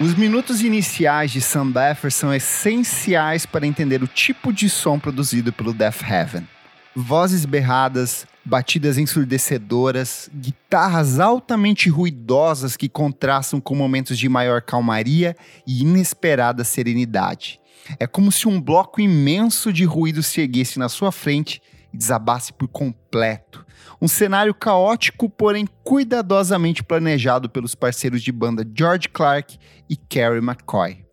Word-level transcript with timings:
Os 0.00 0.14
minutos 0.14 0.62
iniciais 0.62 1.30
de 1.30 1.42
Sam 1.42 1.70
Baffer 1.70 2.10
são 2.10 2.32
essenciais 2.32 3.44
para 3.44 3.66
entender 3.66 4.02
o 4.02 4.06
tipo 4.06 4.50
de 4.50 4.66
som 4.70 4.98
produzido 4.98 5.52
pelo 5.52 5.74
Death 5.74 6.00
Heaven. 6.02 6.48
Vozes 6.96 7.44
berradas, 7.44 8.26
batidas 8.42 8.96
ensurdecedoras, 8.96 10.30
guitarras 10.34 11.20
altamente 11.20 11.90
ruidosas 11.90 12.78
que 12.78 12.88
contrastam 12.88 13.60
com 13.60 13.74
momentos 13.74 14.18
de 14.18 14.26
maior 14.26 14.62
calmaria 14.62 15.36
e 15.66 15.82
inesperada 15.82 16.64
serenidade. 16.64 17.60
É 17.98 18.06
como 18.06 18.32
se 18.32 18.48
um 18.48 18.58
bloco 18.58 19.02
imenso 19.02 19.70
de 19.70 19.84
ruído 19.84 20.22
se 20.22 20.40
erguesse 20.40 20.78
na 20.78 20.88
sua 20.88 21.12
frente 21.12 21.60
e 21.92 21.98
desabasse 21.98 22.54
por 22.54 22.68
completo. 22.68 23.66
Um 24.00 24.08
cenário 24.08 24.54
caótico, 24.54 25.28
porém 25.28 25.66
cuidadosamente 25.84 26.82
planejado 26.82 27.48
pelos 27.48 27.74
parceiros 27.74 28.22
de 28.22 28.32
banda 28.32 28.66
George 28.76 29.08
Clark 29.08 29.58
e 29.88 29.96
Carrie 29.96 30.38
McCoy. 30.38 31.04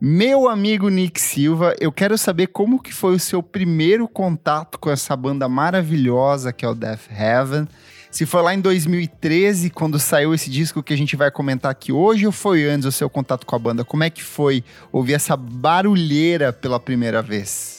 Meu 0.00 0.48
amigo 0.48 0.88
Nick 0.88 1.20
Silva, 1.20 1.74
eu 1.80 1.90
quero 1.90 2.16
saber 2.16 2.46
como 2.48 2.80
que 2.80 2.94
foi 2.94 3.16
o 3.16 3.18
seu 3.18 3.42
primeiro 3.42 4.06
contato 4.06 4.78
com 4.78 4.88
essa 4.88 5.16
banda 5.16 5.48
maravilhosa 5.48 6.52
que 6.52 6.64
é 6.64 6.68
o 6.68 6.74
Death 6.74 7.10
Heaven. 7.10 7.66
Se 8.10 8.24
foi 8.24 8.42
lá 8.42 8.54
em 8.54 8.60
2013, 8.60 9.70
quando 9.70 9.98
saiu 9.98 10.32
esse 10.32 10.48
disco 10.48 10.82
que 10.82 10.94
a 10.94 10.96
gente 10.96 11.16
vai 11.16 11.30
comentar 11.30 11.70
aqui 11.70 11.92
hoje, 11.92 12.26
ou 12.26 12.32
foi 12.32 12.64
antes 12.64 12.86
o 12.86 12.92
seu 12.92 13.10
contato 13.10 13.44
com 13.44 13.56
a 13.56 13.58
banda? 13.58 13.84
Como 13.84 14.04
é 14.04 14.08
que 14.08 14.22
foi 14.22 14.64
ouvir 14.92 15.14
essa 15.14 15.36
barulheira 15.36 16.52
pela 16.52 16.80
primeira 16.80 17.20
vez? 17.20 17.77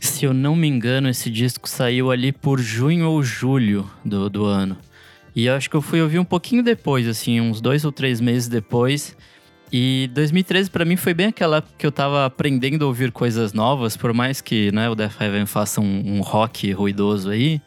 Se 0.00 0.24
eu 0.24 0.32
não 0.32 0.56
me 0.56 0.66
engano, 0.66 1.10
esse 1.10 1.30
disco 1.30 1.68
saiu 1.68 2.10
ali 2.10 2.32
por 2.32 2.58
junho 2.58 3.06
ou 3.06 3.22
julho 3.22 3.88
do, 4.02 4.30
do 4.30 4.44
ano. 4.46 4.78
E 5.36 5.44
eu 5.44 5.54
acho 5.54 5.68
que 5.68 5.76
eu 5.76 5.82
fui 5.82 6.00
ouvir 6.00 6.18
um 6.18 6.24
pouquinho 6.24 6.62
depois, 6.62 7.06
assim, 7.06 7.38
uns 7.38 7.60
dois 7.60 7.84
ou 7.84 7.92
três 7.92 8.18
meses 8.18 8.48
depois. 8.48 9.14
E 9.70 10.10
2013 10.14 10.70
para 10.70 10.86
mim 10.86 10.96
foi 10.96 11.12
bem 11.12 11.26
aquela 11.26 11.62
que 11.78 11.86
eu 11.86 11.92
tava 11.92 12.24
aprendendo 12.24 12.84
a 12.84 12.88
ouvir 12.88 13.12
coisas 13.12 13.52
novas, 13.52 13.94
por 13.94 14.12
mais 14.14 14.40
que 14.40 14.72
né, 14.72 14.88
o 14.88 14.94
Death 14.94 15.20
Heaven 15.20 15.44
faça 15.44 15.82
um, 15.82 16.16
um 16.16 16.20
rock 16.22 16.72
ruidoso 16.72 17.28
aí. 17.28 17.60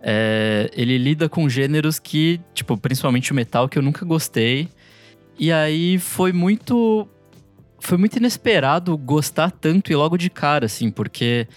É, 0.00 0.70
ele 0.74 0.96
lida 0.96 1.28
com 1.28 1.48
gêneros 1.48 1.98
que, 1.98 2.40
tipo, 2.54 2.76
principalmente 2.76 3.32
o 3.32 3.34
metal, 3.34 3.68
que 3.68 3.76
eu 3.76 3.82
nunca 3.82 4.06
gostei. 4.06 4.68
E 5.36 5.50
aí 5.50 5.98
foi 5.98 6.32
muito. 6.32 7.08
Foi 7.80 7.98
muito 7.98 8.16
inesperado 8.16 8.96
gostar 8.96 9.50
tanto 9.50 9.90
e 9.90 9.96
logo 9.96 10.16
de 10.16 10.30
cara, 10.30 10.66
assim, 10.66 10.88
porque 10.88 11.48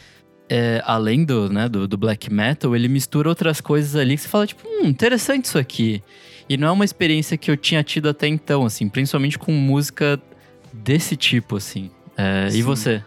é, 0.49 0.81
além 0.85 1.25
do, 1.25 1.49
né, 1.49 1.67
do, 1.67 1.87
do, 1.87 1.97
black 1.97 2.31
metal, 2.31 2.75
ele 2.75 2.87
mistura 2.87 3.29
outras 3.29 3.59
coisas 3.59 3.95
ali 3.95 4.15
que 4.15 4.21
você 4.21 4.27
fala, 4.27 4.47
tipo, 4.47 4.67
hum, 4.67 4.87
interessante 4.87 5.45
isso 5.45 5.57
aqui. 5.57 6.03
E 6.47 6.57
não 6.57 6.67
é 6.67 6.71
uma 6.71 6.85
experiência 6.85 7.37
que 7.37 7.49
eu 7.49 7.57
tinha 7.57 7.83
tido 7.83 8.09
até 8.09 8.27
então, 8.27 8.65
assim, 8.65 8.87
principalmente 8.87 9.39
com 9.39 9.51
música 9.51 10.21
desse 10.71 11.15
tipo, 11.15 11.55
assim. 11.57 11.89
É, 12.15 12.49
e 12.53 12.61
você? 12.61 13.03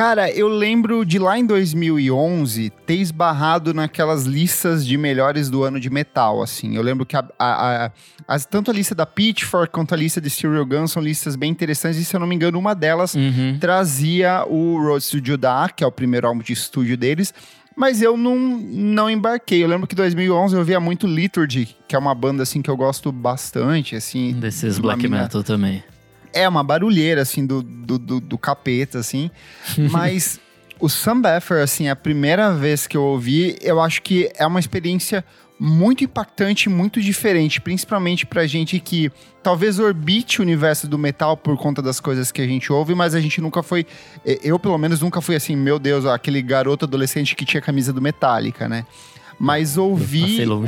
Cara, 0.00 0.30
eu 0.30 0.48
lembro 0.48 1.04
de 1.04 1.18
lá 1.18 1.38
em 1.38 1.44
2011 1.44 2.72
ter 2.86 2.94
esbarrado 2.94 3.74
naquelas 3.74 4.24
listas 4.24 4.86
de 4.86 4.96
melhores 4.96 5.50
do 5.50 5.62
ano 5.62 5.78
de 5.78 5.90
metal, 5.90 6.42
assim. 6.42 6.74
Eu 6.74 6.80
lembro 6.80 7.04
que 7.04 7.14
a, 7.14 7.28
a, 7.38 7.84
a, 7.84 7.92
as, 8.26 8.46
tanto 8.46 8.70
a 8.70 8.74
lista 8.74 8.94
da 8.94 9.04
Pitchfork 9.04 9.70
quanto 9.70 9.92
a 9.92 9.98
lista 9.98 10.18
de 10.18 10.30
Serial 10.30 10.64
Gun 10.64 10.86
são 10.86 11.02
listas 11.02 11.36
bem 11.36 11.50
interessantes 11.50 12.00
e, 12.00 12.04
se 12.06 12.16
eu 12.16 12.20
não 12.20 12.26
me 12.26 12.34
engano, 12.34 12.58
uma 12.58 12.74
delas 12.74 13.14
uhum. 13.14 13.58
trazia 13.60 14.42
o 14.48 14.82
Road 14.82 15.06
to 15.06 15.20
Judah, 15.22 15.68
que 15.68 15.84
é 15.84 15.86
o 15.86 15.92
primeiro 15.92 16.26
álbum 16.26 16.40
de 16.40 16.54
estúdio 16.54 16.96
deles, 16.96 17.34
mas 17.76 18.00
eu 18.00 18.16
não, 18.16 18.38
não 18.38 19.10
embarquei. 19.10 19.62
Eu 19.62 19.68
lembro 19.68 19.86
que 19.86 19.94
em 19.94 19.96
2011 19.98 20.56
eu 20.56 20.64
via 20.64 20.80
muito 20.80 21.06
Liturgy, 21.06 21.76
que 21.86 21.94
é 21.94 21.98
uma 21.98 22.14
banda 22.14 22.42
assim 22.42 22.62
que 22.62 22.70
eu 22.70 22.76
gosto 22.76 23.12
bastante, 23.12 23.94
assim. 23.94 24.32
Desses 24.32 24.78
black 24.78 25.06
metal 25.06 25.42
também. 25.42 25.84
É 26.32 26.48
uma 26.48 26.62
barulheira, 26.62 27.22
assim, 27.22 27.46
do, 27.46 27.62
do, 27.62 27.98
do, 27.98 28.20
do 28.20 28.38
capeta, 28.38 28.98
assim. 28.98 29.30
Mas 29.90 30.40
o 30.78 30.88
Sam 30.88 31.20
assim, 31.62 31.88
a 31.88 31.96
primeira 31.96 32.52
vez 32.54 32.86
que 32.86 32.96
eu 32.96 33.02
ouvi, 33.02 33.56
eu 33.60 33.80
acho 33.80 34.00
que 34.02 34.30
é 34.34 34.46
uma 34.46 34.58
experiência 34.58 35.24
muito 35.62 36.02
impactante, 36.02 36.70
muito 36.70 37.02
diferente, 37.02 37.60
principalmente 37.60 38.24
pra 38.24 38.46
gente 38.46 38.80
que 38.80 39.12
talvez 39.42 39.78
orbite 39.78 40.40
o 40.40 40.42
universo 40.42 40.88
do 40.88 40.96
metal 40.96 41.36
por 41.36 41.54
conta 41.58 41.82
das 41.82 42.00
coisas 42.00 42.32
que 42.32 42.40
a 42.40 42.46
gente 42.46 42.72
ouve, 42.72 42.94
mas 42.94 43.14
a 43.14 43.20
gente 43.20 43.42
nunca 43.42 43.62
foi, 43.62 43.86
eu 44.42 44.58
pelo 44.58 44.78
menos 44.78 45.02
nunca 45.02 45.20
fui 45.20 45.36
assim, 45.36 45.54
meu 45.54 45.78
Deus, 45.78 46.06
aquele 46.06 46.40
garoto 46.40 46.86
adolescente 46.86 47.36
que 47.36 47.44
tinha 47.44 47.60
camisa 47.60 47.92
do 47.92 48.00
Metallica, 48.00 48.66
né? 48.70 48.86
Mas 49.42 49.78
ouvir 49.78 50.46
o, 50.46 50.62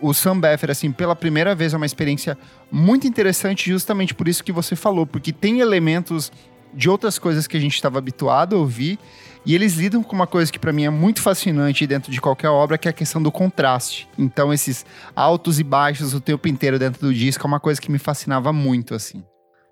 o, 0.00 0.10
o, 0.10 0.14
Sam 0.14 0.38
Beffer, 0.38 0.70
assim, 0.70 0.92
pela 0.92 1.16
primeira 1.16 1.52
vez 1.52 1.74
é 1.74 1.76
uma 1.76 1.84
experiência 1.84 2.38
muito 2.70 3.08
interessante, 3.08 3.68
justamente 3.68 4.14
por 4.14 4.28
isso 4.28 4.44
que 4.44 4.52
você 4.52 4.76
falou, 4.76 5.04
porque 5.04 5.32
tem 5.32 5.58
elementos 5.58 6.30
de 6.72 6.88
outras 6.88 7.18
coisas 7.18 7.48
que 7.48 7.56
a 7.56 7.60
gente 7.60 7.74
estava 7.74 7.98
habituado 7.98 8.54
a 8.54 8.58
ouvir, 8.60 9.00
e 9.44 9.52
eles 9.52 9.74
lidam 9.74 10.00
com 10.00 10.14
uma 10.14 10.28
coisa 10.28 10.50
que 10.50 10.60
para 10.60 10.72
mim 10.72 10.84
é 10.84 10.90
muito 10.90 11.20
fascinante 11.20 11.86
dentro 11.88 12.12
de 12.12 12.20
qualquer 12.20 12.48
obra, 12.48 12.78
que 12.78 12.86
é 12.86 12.90
a 12.90 12.94
questão 12.94 13.20
do 13.20 13.32
contraste. 13.32 14.08
Então, 14.16 14.52
esses 14.52 14.86
altos 15.14 15.58
e 15.58 15.64
baixos 15.64 16.14
o 16.14 16.20
tempo 16.20 16.46
inteiro 16.46 16.78
dentro 16.78 17.00
do 17.00 17.12
disco 17.12 17.44
é 17.44 17.48
uma 17.48 17.60
coisa 17.60 17.80
que 17.80 17.90
me 17.90 17.98
fascinava 17.98 18.52
muito, 18.52 18.94
assim. 18.94 19.24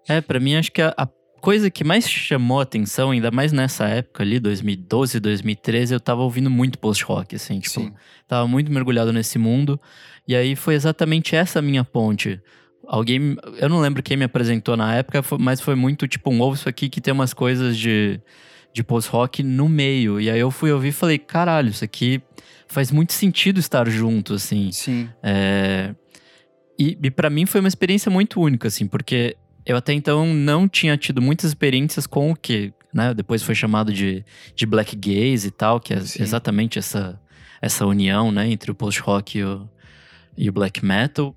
É, 0.08 0.20
para 0.20 0.40
mim 0.40 0.56
acho 0.56 0.72
que 0.72 0.82
a, 0.82 0.92
a 0.98 1.06
coisa 1.42 1.68
que 1.68 1.82
mais 1.82 2.08
chamou 2.08 2.60
atenção, 2.60 3.10
ainda 3.10 3.30
mais 3.32 3.52
nessa 3.52 3.86
época 3.86 4.22
ali, 4.22 4.38
2012, 4.38 5.18
2013, 5.18 5.92
eu 5.92 6.00
tava 6.00 6.22
ouvindo 6.22 6.48
muito 6.48 6.78
post-rock, 6.78 7.34
assim, 7.34 7.58
tipo, 7.58 7.80
Sim. 7.80 7.92
tava 8.28 8.46
muito 8.46 8.70
mergulhado 8.70 9.12
nesse 9.12 9.38
mundo. 9.38 9.78
E 10.26 10.36
aí 10.36 10.54
foi 10.54 10.74
exatamente 10.74 11.34
essa 11.34 11.60
minha 11.60 11.82
ponte. 11.82 12.40
Alguém, 12.86 13.36
eu 13.58 13.68
não 13.68 13.80
lembro 13.80 14.04
quem 14.04 14.16
me 14.16 14.24
apresentou 14.24 14.76
na 14.76 14.94
época, 14.94 15.20
mas 15.38 15.60
foi 15.60 15.74
muito 15.74 16.06
tipo 16.06 16.30
um 16.30 16.40
ovo 16.40 16.54
isso 16.54 16.68
aqui 16.68 16.88
que 16.88 17.00
tem 17.00 17.12
umas 17.12 17.34
coisas 17.34 17.76
de, 17.76 18.20
de 18.72 18.84
post-rock 18.84 19.42
no 19.42 19.68
meio. 19.68 20.20
E 20.20 20.30
aí 20.30 20.38
eu 20.38 20.50
fui 20.50 20.70
ouvir 20.70 20.88
e 20.88 20.92
falei, 20.92 21.18
caralho, 21.18 21.70
isso 21.70 21.84
aqui 21.84 22.22
faz 22.68 22.92
muito 22.92 23.12
sentido 23.12 23.58
estar 23.58 23.88
junto, 23.90 24.34
assim. 24.34 24.70
Sim. 24.70 25.08
É... 25.20 25.92
E, 26.78 26.96
e 27.02 27.10
para 27.10 27.28
mim 27.28 27.46
foi 27.46 27.60
uma 27.60 27.68
experiência 27.68 28.10
muito 28.10 28.40
única, 28.40 28.68
assim, 28.68 28.86
porque 28.86 29.36
eu 29.64 29.76
até 29.76 29.92
então 29.92 30.26
não 30.26 30.68
tinha 30.68 30.96
tido 30.96 31.22
muitas 31.22 31.50
experiências 31.50 32.06
com 32.06 32.30
o 32.30 32.36
que, 32.36 32.72
né? 32.92 33.14
Depois 33.14 33.42
foi 33.42 33.54
chamado 33.54 33.92
de, 33.92 34.24
de 34.54 34.66
black 34.66 34.96
gaze 34.96 35.48
e 35.48 35.50
tal, 35.50 35.78
que 35.78 35.94
é 35.94 36.00
Sim. 36.00 36.22
exatamente 36.22 36.78
essa, 36.78 37.20
essa 37.60 37.86
união, 37.86 38.32
né? 38.32 38.48
Entre 38.50 38.70
o 38.70 38.74
post-rock 38.74 39.38
e 39.38 39.44
o, 39.44 39.68
e 40.36 40.48
o 40.48 40.52
black 40.52 40.84
metal. 40.84 41.34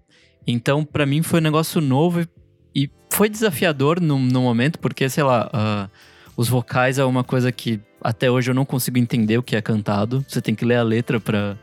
Então, 0.47 0.83
para 0.83 1.05
mim 1.05 1.21
foi 1.21 1.39
um 1.39 1.43
negócio 1.43 1.79
novo 1.79 2.21
e, 2.21 2.27
e 2.75 2.89
foi 3.11 3.29
desafiador 3.29 3.99
no, 4.01 4.17
no, 4.19 4.41
momento, 4.41 4.79
porque, 4.79 5.07
sei 5.09 5.23
lá, 5.23 5.47
uh, 5.47 5.91
os 6.35 6.47
vocais 6.49 6.97
é 6.97 7.05
uma 7.05 7.23
coisa 7.23 7.51
que 7.51 7.79
até 8.01 8.29
hoje 8.29 8.51
eu 8.51 8.55
não 8.55 8.65
consigo 8.65 8.97
entender 8.97 9.37
o 9.37 9.43
que 9.43 9.55
é 9.55 9.61
cantado. 9.61 10.23
Você 10.27 10.41
tem 10.41 10.53
que 10.53 10.65
ler 10.65 10.75
a 10.75 10.83
letra 10.83 11.19
para 11.19 11.57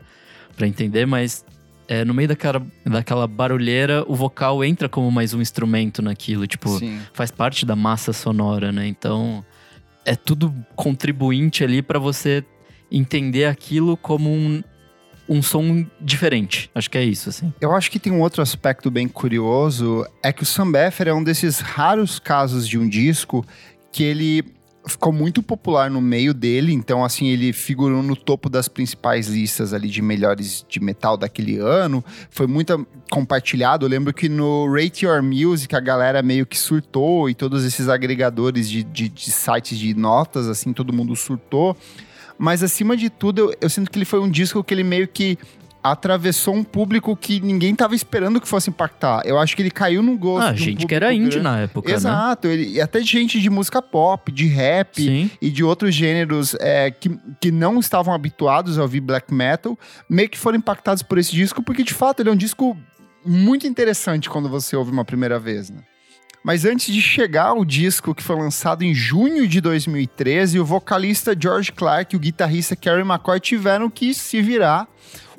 entender, 0.61 1.05
mas 1.05 1.45
é, 1.87 2.05
no 2.05 2.13
meio 2.13 2.27
daquela, 2.27 2.65
daquela 2.85 3.27
barulheira, 3.27 4.03
o 4.07 4.15
vocal 4.15 4.63
entra 4.63 4.87
como 4.87 5.11
mais 5.11 5.33
um 5.33 5.41
instrumento 5.41 6.01
naquilo. 6.01 6.47
Tipo, 6.47 6.77
Sim. 6.79 6.99
faz 7.13 7.31
parte 7.31 7.65
da 7.65 7.75
massa 7.75 8.13
sonora, 8.13 8.71
né? 8.71 8.87
Então, 8.87 9.43
é 10.05 10.15
tudo 10.15 10.53
contribuinte 10.75 11.63
ali 11.63 11.81
para 11.81 11.99
você 11.99 12.43
entender 12.91 13.45
aquilo 13.45 13.97
como 13.97 14.29
um, 14.29 14.63
um 15.27 15.41
som 15.41 15.85
diferente. 15.99 16.69
Acho 16.75 16.89
que 16.89 16.97
é 16.97 17.03
isso, 17.03 17.29
assim. 17.29 17.53
Eu 17.59 17.73
acho 17.73 17.89
que 17.89 17.99
tem 17.99 18.13
um 18.13 18.21
outro 18.21 18.41
aspecto 18.41 18.91
bem 18.91 19.07
curioso, 19.07 20.05
é 20.21 20.31
que 20.31 20.43
o 20.43 20.45
Sam 20.45 20.71
Beffer 20.71 21.07
é 21.07 21.13
um 21.13 21.23
desses 21.23 21.59
raros 21.59 22.19
casos 22.19 22.67
de 22.67 22.77
um 22.77 22.87
disco 22.87 23.45
que 23.91 24.03
ele 24.03 24.43
ficou 24.85 25.13
muito 25.13 25.41
popular 25.41 25.89
no 25.89 26.01
meio 26.01 26.33
dele, 26.33 26.73
então 26.73 27.03
assim, 27.03 27.27
ele 27.27 27.53
figurou 27.53 28.03
no 28.03 28.15
topo 28.15 28.49
das 28.49 28.67
principais 28.67 29.27
listas 29.27 29.73
ali 29.73 29.87
de 29.87 30.01
melhores 30.01 30.65
de 30.67 30.79
metal 30.79 31.15
daquele 31.15 31.57
ano, 31.57 32.03
foi 32.29 32.47
muito 32.47 32.85
compartilhado, 33.09 33.85
eu 33.85 33.89
lembro 33.89 34.13
que 34.13 34.27
no 34.27 34.71
Rate 34.71 35.05
Your 35.05 35.23
Music 35.23 35.73
a 35.75 35.79
galera 35.79 36.21
meio 36.21 36.45
que 36.45 36.57
surtou 36.57 37.29
e 37.29 37.33
todos 37.33 37.63
esses 37.63 37.87
agregadores 37.87 38.69
de, 38.69 38.83
de, 38.83 39.07
de 39.07 39.31
sites 39.31 39.77
de 39.77 39.93
notas, 39.93 40.47
assim, 40.47 40.73
todo 40.73 40.91
mundo 40.91 41.15
surtou, 41.15 41.77
mas 42.37 42.61
acima 42.61 42.97
de 42.97 43.09
tudo, 43.09 43.39
eu, 43.39 43.57
eu, 43.61 43.69
sinto 43.69 43.89
que 43.89 43.97
ele 43.97 44.05
foi 44.05 44.19
um 44.19 44.29
disco 44.29 44.63
que 44.63 44.73
ele 44.73 44.83
meio 44.83 45.07
que 45.07 45.37
atravessou 45.83 46.55
um 46.55 46.63
público 46.63 47.15
que 47.15 47.41
ninguém 47.41 47.75
tava 47.75 47.93
esperando 47.93 48.39
que 48.39 48.47
fosse 48.47 48.69
impactar. 48.69 49.21
Eu 49.25 49.37
acho 49.37 49.55
que 49.55 49.61
ele 49.61 49.69
caiu 49.69 50.01
no 50.01 50.17
gosto. 50.17 50.47
Ah, 50.47 50.55
gente 50.55 50.85
um 50.85 50.87
que 50.87 50.95
era 50.95 51.13
indie 51.13 51.39
na 51.39 51.59
época. 51.59 51.89
Né? 51.89 51.95
Exato, 51.95 52.47
né? 52.47 52.53
ele, 52.53 52.81
até 52.81 53.01
gente 53.01 53.41
de 53.41 53.49
música 53.49 53.81
pop, 53.81 54.31
de 54.31 54.47
rap 54.47 55.01
Sim. 55.01 55.29
e 55.41 55.49
de 55.49 55.63
outros 55.63 55.93
gêneros 55.93 56.55
é, 56.61 56.89
que, 56.89 57.11
que 57.41 57.51
não 57.51 57.79
estavam 57.79 58.13
habituados 58.13 58.79
a 58.79 58.81
ouvir 58.83 59.01
black 59.01 59.33
metal, 59.33 59.77
meio 60.09 60.29
que 60.29 60.39
foram 60.39 60.57
impactados 60.57 61.03
por 61.03 61.17
esse 61.17 61.31
disco, 61.33 61.61
porque 61.61 61.83
de 61.83 61.93
fato 61.93 62.21
ele 62.21 62.29
é 62.29 62.31
um 62.31 62.37
disco 62.37 62.77
muito 63.25 63.67
interessante 63.67 64.29
quando 64.29 64.47
você 64.47 64.75
ouve 64.75 64.91
uma 64.91 65.03
primeira 65.03 65.37
vez, 65.37 65.69
né? 65.69 65.79
Mas 66.43 66.65
antes 66.65 66.93
de 66.93 67.01
chegar 67.01 67.47
ao 67.47 67.63
disco 67.63 68.13
que 68.13 68.21
foi 68.21 68.35
lançado 68.35 68.83
em 68.83 68.93
junho 68.93 69.47
de 69.47 69.61
2013, 69.61 70.59
o 70.59 70.65
vocalista 70.65 71.33
George 71.39 71.71
Clark 71.71 72.13
e 72.13 72.17
o 72.17 72.19
guitarrista 72.19 72.75
Kerry 72.75 73.01
McCoy 73.01 73.39
tiveram 73.39 73.89
que 73.89 74.13
se 74.13 74.41
virar 74.41 74.85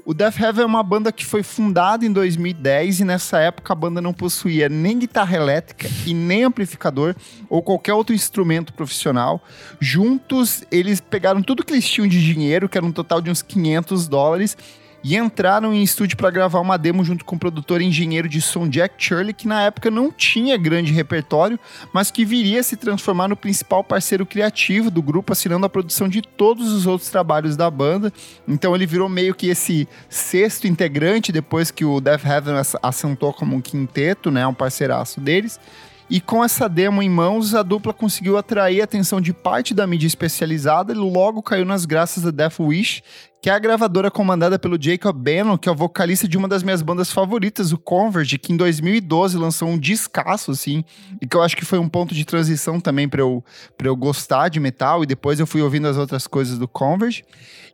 O 0.07 0.13
Death 0.13 0.39
Heaven 0.39 0.65
é 0.65 0.67
uma 0.67 0.83
banda 0.83 1.11
que 1.11 1.25
foi 1.25 1.43
fundada 1.43 2.05
em 2.05 2.13
2010 2.13 3.01
e 3.01 3.05
nessa 3.07 3.39
época 3.39 3.73
a 3.73 3.77
banda 3.77 4.03
não 4.03 4.13
possuía 4.13 4.69
nem 4.69 4.99
guitarra 4.99 5.35
elétrica 5.35 5.89
e 6.05 6.13
nem 6.13 6.45
amplificador 6.45 7.17
ou 7.49 7.63
qualquer 7.63 7.95
outro 7.95 8.15
instrumento 8.15 8.75
profissional. 8.75 9.43
Juntos, 9.81 10.63
eles 10.71 11.01
pegaram 11.01 11.43
tudo 11.43 11.65
que 11.65 11.73
eles 11.73 11.89
tinham 11.89 12.07
de 12.07 12.23
dinheiro, 12.23 12.69
que 12.69 12.77
era 12.77 12.85
um 12.85 12.93
total 12.93 13.23
de 13.23 13.31
uns 13.31 13.41
500 13.41 14.07
dólares, 14.07 14.59
e 15.05 15.17
entraram 15.17 15.75
em 15.75 15.83
estúdio 15.83 16.17
para 16.17 16.31
gravar 16.31 16.61
uma 16.61 16.79
demo 16.79 17.05
junto 17.05 17.27
com 17.27 17.37
o 17.37 17.39
produtor 17.39 17.83
e 17.83 17.85
engenheiro 17.85 18.27
de 18.27 18.41
som 18.41 18.67
Jack 18.67 18.95
Shirley, 18.97 19.35
que 19.35 19.47
na 19.47 19.63
época 19.63 19.91
não 19.91 20.11
tinha 20.11 20.57
grande 20.57 20.93
repertório, 20.93 21.61
mas 21.93 22.11
que 22.11 22.25
viria 22.25 22.61
a 22.61 22.63
se 22.63 22.75
transformar 22.75 23.29
no 23.29 23.37
principal 23.37 23.85
parceiro 23.85 24.25
criativo 24.25 24.91
do 24.91 25.03
grupo, 25.03 25.35
assinando 25.35 25.67
a 25.67 25.69
produção 25.69 26.09
de 26.09 26.23
todos 26.23 26.73
os 26.73 26.87
outros 26.87 27.11
trabalhos 27.11 27.55
da 27.55 27.71
banda. 27.71 28.11
Então 28.49 28.75
ele 28.75 28.87
virou 28.87 29.09
meio 29.09 29.35
que 29.35 29.49
esse 29.49 29.87
sexto 30.09 30.67
integrante 30.67 31.31
depois 31.31 31.71
que 31.71 31.85
o 31.85 32.01
Death 32.01 32.25
Heaven 32.25 32.55
assentou 32.83 33.35
como 33.35 33.55
um 33.55 33.61
quinteto, 33.61 34.31
né, 34.31 34.47
um 34.47 34.55
parceiraço 34.55 35.21
deles. 35.21 35.61
E 36.09 36.21
com 36.21 36.45
essa 36.45 36.69
demo 36.69 37.03
em 37.03 37.09
mãos, 37.09 37.55
a 37.55 37.63
dupla 37.63 37.93
conseguiu 37.93 38.37
atrair 38.37 38.81
a 38.81 38.85
atenção 38.85 39.21
de 39.21 39.33
parte 39.33 39.73
da 39.73 39.87
mídia 39.87 40.07
especializada 40.07 40.93
e 40.93 40.97
logo 40.97 41.43
caiu 41.43 41.65
nas 41.65 41.87
graças 41.87 42.23
da 42.23 42.31
Death 42.31 42.61
Wish, 42.61 43.03
que 43.45 43.51
é 43.51 43.53
a 43.53 43.59
gravadora 43.59 44.11
comandada 44.11 44.59
pelo 44.59 44.81
Jacob 44.81 45.15
Bannon, 45.15 45.59
que 45.59 45.69
é 45.69 45.73
o 45.73 45.75
vocalista 45.75 46.27
de 46.27 46.39
uma 46.39 46.49
das 46.49 46.63
minhas 46.63 46.81
bandas 46.81 47.13
favoritas, 47.13 47.73
o 47.73 47.77
Converge, 47.77 48.39
que 48.39 48.55
em 48.55 48.57
2012 48.57 49.37
lançou 49.37 49.69
um 49.69 49.79
discaço, 49.79 50.51
assim, 50.51 50.83
e 51.21 51.27
que 51.27 51.37
eu 51.37 51.43
acho 51.43 51.55
que 51.55 51.63
foi 51.63 51.79
um 51.79 51.87
ponto 51.87 52.15
de 52.15 52.25
transição 52.25 52.81
também 52.81 53.07
para 53.07 53.21
eu, 53.21 53.45
eu 53.83 53.95
gostar 53.95 54.49
de 54.49 54.59
metal, 54.59 55.03
e 55.03 55.07
depois 55.07 55.39
eu 55.39 55.47
fui 55.47 55.61
ouvindo 55.61 55.87
as 55.87 55.99
outras 55.99 56.27
coisas 56.27 56.59
do 56.59 56.67
Converge. 56.67 57.23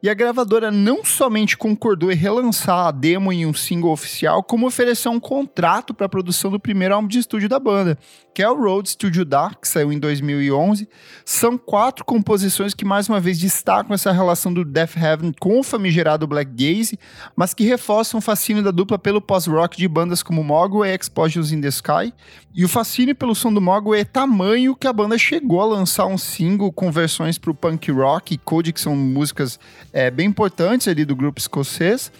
E 0.02 0.08
a 0.08 0.14
gravadora 0.14 0.70
não 0.70 1.04
somente 1.04 1.58
concordou 1.58 2.10
em 2.10 2.14
relançar 2.14 2.86
a 2.86 2.90
demo 2.90 3.30
em 3.30 3.44
um 3.44 3.52
single 3.52 3.92
oficial, 3.92 4.42
como 4.42 4.66
ofereceu 4.66 5.12
um 5.12 5.20
contrato 5.20 5.92
para 5.92 6.06
a 6.06 6.08
produção 6.08 6.50
do 6.50 6.58
primeiro 6.58 6.94
álbum 6.94 7.06
de 7.06 7.18
estúdio 7.18 7.50
da 7.50 7.60
banda, 7.60 7.98
que 8.32 8.42
é 8.42 8.48
o 8.48 8.58
Road 8.58 8.88
Studio 8.88 9.26
Dark, 9.26 9.60
que 9.60 9.68
saiu 9.68 9.92
em 9.92 9.98
2011. 9.98 10.88
São 11.22 11.58
quatro 11.58 12.02
composições 12.02 12.72
que 12.72 12.82
mais 12.82 13.10
uma 13.10 13.20
vez 13.20 13.38
destacam 13.38 13.92
essa 13.92 14.10
relação 14.10 14.54
do 14.54 14.64
Death 14.64 14.96
Heaven 14.96 15.34
com 15.38 15.60
o 15.60 15.62
famigerado 15.62 16.26
Black 16.26 16.50
Gaze, 16.50 16.98
mas 17.36 17.52
que 17.52 17.64
reforçam 17.64 18.16
o 18.18 18.22
fascínio 18.22 18.62
da 18.62 18.70
dupla 18.70 18.98
pelo 18.98 19.20
post-rock 19.20 19.76
de 19.76 19.86
bandas 19.86 20.22
como 20.22 20.42
Mogwai 20.42 20.92
e 20.92 20.96
Explosions 20.96 21.52
in 21.52 21.60
the 21.60 21.68
Sky. 21.68 22.14
E 22.54 22.64
o 22.64 22.68
fascínio 22.68 23.14
pelo 23.14 23.34
som 23.34 23.52
do 23.52 23.60
Mogwai 23.60 24.00
é 24.00 24.04
tamanho 24.04 24.74
que 24.74 24.86
a 24.86 24.92
banda 24.94 25.18
chegou 25.18 25.60
a 25.60 25.66
lançar 25.66 26.06
um 26.06 26.16
single 26.16 26.72
com 26.72 26.90
versões 26.90 27.36
para 27.36 27.50
o 27.50 27.54
punk 27.54 27.92
rock 27.92 28.34
e 28.34 28.38
code, 28.38 28.72
que 28.72 28.80
são 28.80 28.96
músicas 28.96 29.60
é, 29.92 30.10
bem 30.10 30.26
importantes 30.26 30.88
ali 30.88 31.04
do 31.04 31.16
grupo 31.16 31.38
escocês. 31.38 32.12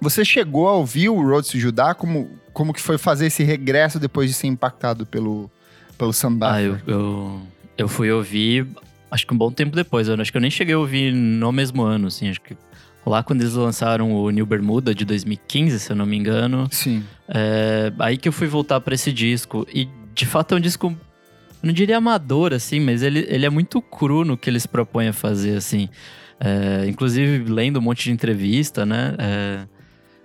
Você 0.00 0.24
chegou 0.24 0.68
a 0.68 0.72
ouvir 0.72 1.08
o 1.08 1.20
Road 1.20 1.48
to 1.48 1.58
Judá? 1.58 1.94
Como, 1.94 2.30
como 2.52 2.72
que 2.72 2.80
foi 2.80 2.96
fazer 2.96 3.26
esse 3.26 3.42
regresso 3.42 3.98
depois 3.98 4.30
de 4.30 4.34
ser 4.34 4.46
impactado 4.46 5.04
pelo, 5.04 5.50
pelo 5.98 6.12
samba? 6.12 6.54
Ah, 6.54 6.62
eu, 6.62 6.78
eu, 6.86 7.40
eu 7.76 7.88
fui 7.88 8.10
ouvir, 8.10 8.66
acho 9.10 9.26
que 9.26 9.34
um 9.34 9.36
bom 9.36 9.52
tempo 9.52 9.76
depois. 9.76 10.08
Eu 10.08 10.14
acho 10.14 10.30
que 10.30 10.36
eu 10.38 10.40
nem 10.40 10.50
cheguei 10.50 10.74
a 10.74 10.78
ouvir 10.78 11.12
no 11.12 11.52
mesmo 11.52 11.82
ano, 11.82 12.06
assim. 12.06 12.30
Acho 12.30 12.40
que 12.40 12.56
lá 13.04 13.22
quando 13.22 13.42
eles 13.42 13.54
lançaram 13.54 14.12
o 14.12 14.30
New 14.30 14.46
Bermuda 14.46 14.94
de 14.94 15.04
2015, 15.04 15.78
se 15.80 15.92
eu 15.92 15.96
não 15.96 16.06
me 16.06 16.16
engano. 16.16 16.66
Sim. 16.70 17.04
É, 17.28 17.92
aí 17.98 18.16
que 18.16 18.28
eu 18.28 18.32
fui 18.32 18.46
voltar 18.46 18.80
para 18.80 18.94
esse 18.94 19.12
disco. 19.12 19.66
E 19.72 19.86
de 20.14 20.24
fato 20.24 20.54
é 20.54 20.56
um 20.56 20.60
disco 20.60 20.96
não 21.62 21.72
diria 21.72 21.98
amador, 21.98 22.54
assim, 22.54 22.80
mas 22.80 23.02
ele, 23.02 23.26
ele 23.28 23.44
é 23.44 23.50
muito 23.50 23.82
cru 23.82 24.24
no 24.24 24.36
que 24.36 24.48
eles 24.48 24.66
propõem 24.66 25.08
a 25.08 25.12
fazer, 25.12 25.56
assim. 25.56 25.88
É, 26.42 26.86
inclusive, 26.88 27.50
lendo 27.52 27.78
um 27.78 27.82
monte 27.82 28.04
de 28.04 28.12
entrevista, 28.12 28.86
né? 28.86 29.14
É, 29.18 29.66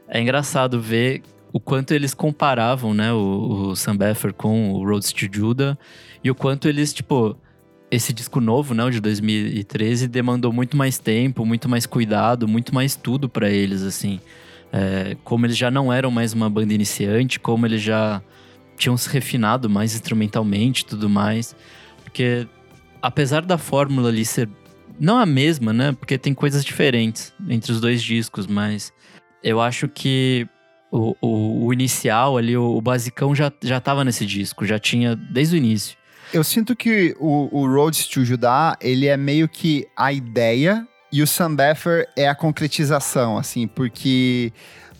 é, 0.07 0.21
engraçado 0.21 0.79
ver 0.79 1.21
o 1.51 1.59
quanto 1.59 1.93
eles 1.93 2.13
comparavam, 2.13 2.93
né? 2.93 3.11
O, 3.11 3.71
o 3.71 3.75
Sam 3.75 3.97
Beffer 3.97 4.33
com 4.33 4.71
o 4.71 4.85
Roads 4.85 5.11
to 5.11 5.27
Judah. 5.31 5.77
E 6.23 6.31
o 6.31 6.35
quanto 6.35 6.67
eles, 6.67 6.93
tipo... 6.93 7.37
Esse 7.91 8.11
disco 8.11 8.41
novo, 8.41 8.73
né? 8.73 8.83
O 8.83 8.89
de 8.89 8.99
2013, 8.99 10.07
demandou 10.07 10.51
muito 10.51 10.75
mais 10.75 10.97
tempo, 10.97 11.45
muito 11.45 11.69
mais 11.69 11.85
cuidado, 11.85 12.47
muito 12.47 12.73
mais 12.73 12.95
tudo 12.95 13.29
para 13.29 13.49
eles, 13.49 13.83
assim. 13.83 14.19
É, 14.73 15.15
como 15.23 15.45
eles 15.45 15.55
já 15.55 15.69
não 15.69 15.93
eram 15.93 16.09
mais 16.09 16.33
uma 16.33 16.49
banda 16.49 16.73
iniciante, 16.73 17.39
como 17.39 17.65
eles 17.65 17.81
já 17.81 18.21
tinham 18.75 18.97
se 18.97 19.07
refinado 19.09 19.69
mais 19.69 19.93
instrumentalmente 19.93 20.85
tudo 20.85 21.09
mais. 21.09 21.55
Porque 22.03 22.47
apesar 23.01 23.45
da 23.45 23.57
fórmula 23.57 24.09
ali 24.09 24.25
ser 24.25 24.49
não 24.99 25.17
a 25.17 25.25
mesma, 25.25 25.73
né? 25.73 25.91
Porque 25.91 26.17
tem 26.17 26.33
coisas 26.33 26.63
diferentes 26.63 27.33
entre 27.49 27.71
os 27.71 27.81
dois 27.81 28.01
discos, 28.01 28.47
mas 28.47 28.93
eu 29.43 29.61
acho 29.61 29.87
que 29.87 30.47
o, 30.91 31.15
o, 31.21 31.65
o 31.65 31.73
inicial 31.73 32.37
ali, 32.37 32.55
o, 32.55 32.77
o, 32.77 32.81
basicão 32.81 33.35
já, 33.35 33.51
já 33.61 33.79
tava 33.79 34.03
nesse 34.03 34.25
disco, 34.25 34.65
já 34.65 34.79
tinha 34.79 35.15
desde 35.15 35.55
o 35.55 35.57
início. 35.57 35.97
Eu 36.33 36.43
sinto 36.43 36.75
que 36.75 37.15
o, 37.19 37.49
o 37.51 37.67
Roads 37.67 38.07
to 38.07 38.25
Judá, 38.25 38.77
ele 38.81 39.07
é 39.07 39.15
meio 39.15 39.47
que 39.47 39.87
a 39.95 40.11
ideia 40.11 40.87
e 41.11 41.21
o 41.21 41.27
Sam 41.27 41.55
Beffer 41.55 42.09
é 42.15 42.27
a 42.27 42.35
concretização, 42.35 43.37
assim, 43.37 43.67
porque 43.67 44.51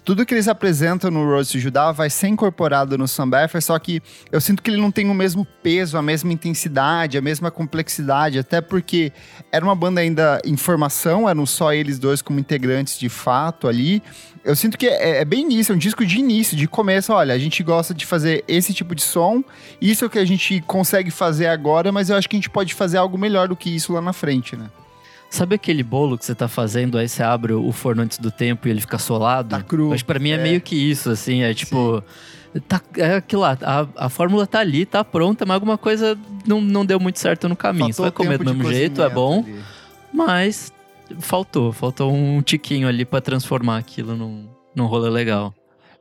tudo 0.06 0.24
que 0.24 0.36
eles 0.36 0.48
apresentam 0.48 1.10
no 1.10 1.26
Road 1.26 1.52
to 1.52 1.58
Judá 1.58 1.92
vai 1.92 2.12
ser 2.12 2.28
incorporado 2.28 2.96
no 2.96 3.08
Sam 3.08 3.28
Beffer, 3.28 3.60
só 3.60 3.78
que 3.80 4.02
eu 4.32 4.40
sinto 4.40 4.62
que 4.62 4.70
ele 4.70 4.80
não 4.80 4.92
tem 4.92 5.10
o 5.10 5.16
mesmo 5.16 5.44
peso, 5.64 5.98
a 5.98 6.02
mesma 6.02 6.32
intensidade, 6.32 7.18
a 7.18 7.22
mesma 7.22 7.50
complexidade, 7.50 8.38
até 8.38 8.62
porque 8.62 9.12
era 9.52 9.66
uma 9.66 9.76
banda 9.76 10.00
ainda 10.00 10.40
em 10.46 10.56
formação, 10.56 11.28
eram 11.28 11.44
só 11.48 11.74
eles 11.74 11.98
dois 11.98 12.22
como 12.22 12.40
integrantes 12.40 13.00
de 13.00 13.10
fato 13.10 13.68
ali. 13.68 14.04
Eu 14.44 14.56
sinto 14.56 14.78
que 14.78 14.86
é, 14.86 15.22
é 15.22 15.26
bem 15.26 15.42
início, 15.42 15.74
é 15.74 15.76
um 15.76 15.80
disco 15.80 16.06
de 16.06 16.20
início, 16.20 16.56
de 16.56 16.68
começo. 16.68 17.12
Olha, 17.12 17.34
a 17.34 17.40
gente 17.40 17.64
gosta 17.64 17.92
de 17.92 18.06
fazer 18.06 18.44
esse 18.48 18.76
tipo 18.76 18.94
de 18.94 19.02
som, 19.02 19.44
isso 19.82 20.06
é 20.06 20.08
o 20.08 20.10
que 20.10 20.20
a 20.20 20.26
gente 20.26 20.62
consegue 20.68 21.10
fazer 21.10 21.48
agora, 21.48 21.92
mas 21.92 22.12
eu 22.12 22.16
acho 22.16 22.30
que 22.30 22.36
a 22.36 22.40
gente 22.40 22.50
pode 22.50 22.76
fazer 22.76 22.98
algo 22.98 23.18
melhor 23.18 23.48
do 23.48 23.56
que 23.56 23.76
isso 23.76 23.92
lá 23.92 24.02
na 24.02 24.14
frente, 24.14 24.56
né? 24.56 24.70
Sabe 25.36 25.56
aquele 25.56 25.84
bolo 25.84 26.18
que 26.18 26.24
você 26.24 26.34
tá 26.34 26.48
fazendo, 26.48 26.98
aí 26.98 27.10
você 27.10 27.22
abre 27.22 27.52
o 27.52 27.70
forno 27.74 28.02
antes 28.04 28.18
do 28.18 28.32
tempo 28.32 28.70
e 28.70 28.72
ele 28.72 28.80
fica 28.80 28.98
solado? 28.98 29.50
Tá 29.50 29.62
cru. 29.62 29.94
Que 29.94 30.02
pra 30.02 30.18
mim 30.18 30.30
é, 30.30 30.36
é 30.36 30.38
meio 30.38 30.62
que 30.62 30.78
isso, 30.78 31.10
assim, 31.10 31.42
é 31.42 31.54
tipo... 31.54 32.02
Tá, 32.70 32.82
é 32.96 33.16
aquilo 33.16 33.42
lá, 33.42 33.58
a, 33.62 34.06
a 34.06 34.10
fórmula 34.10 34.48
tá 34.48 34.60
ali, 34.60 34.86
tá 34.86 35.04
pronta, 35.04 35.46
mas 35.46 35.56
alguma 35.56 35.78
coisa 35.78 36.18
não, 36.48 36.62
não 36.62 36.86
deu 36.86 37.02
muito 37.02 37.20
certo 37.20 37.50
no 37.50 37.56
caminho. 37.56 37.94
Faltou 37.94 37.96
você 37.96 38.02
vai 38.04 38.12
comer 38.12 38.38
do 38.38 38.46
mesmo 38.46 38.72
jeito, 38.72 39.04
é 39.04 39.10
bom, 39.10 39.44
ali. 39.46 39.62
mas 40.14 40.72
faltou, 41.20 41.74
faltou 41.74 42.14
um 42.14 42.42
tiquinho 42.42 42.88
ali 42.88 43.04
para 43.04 43.20
transformar 43.20 43.78
aquilo 43.78 44.16
num, 44.16 44.48
num 44.74 44.86
rolê 44.86 45.10
legal. 45.10 45.54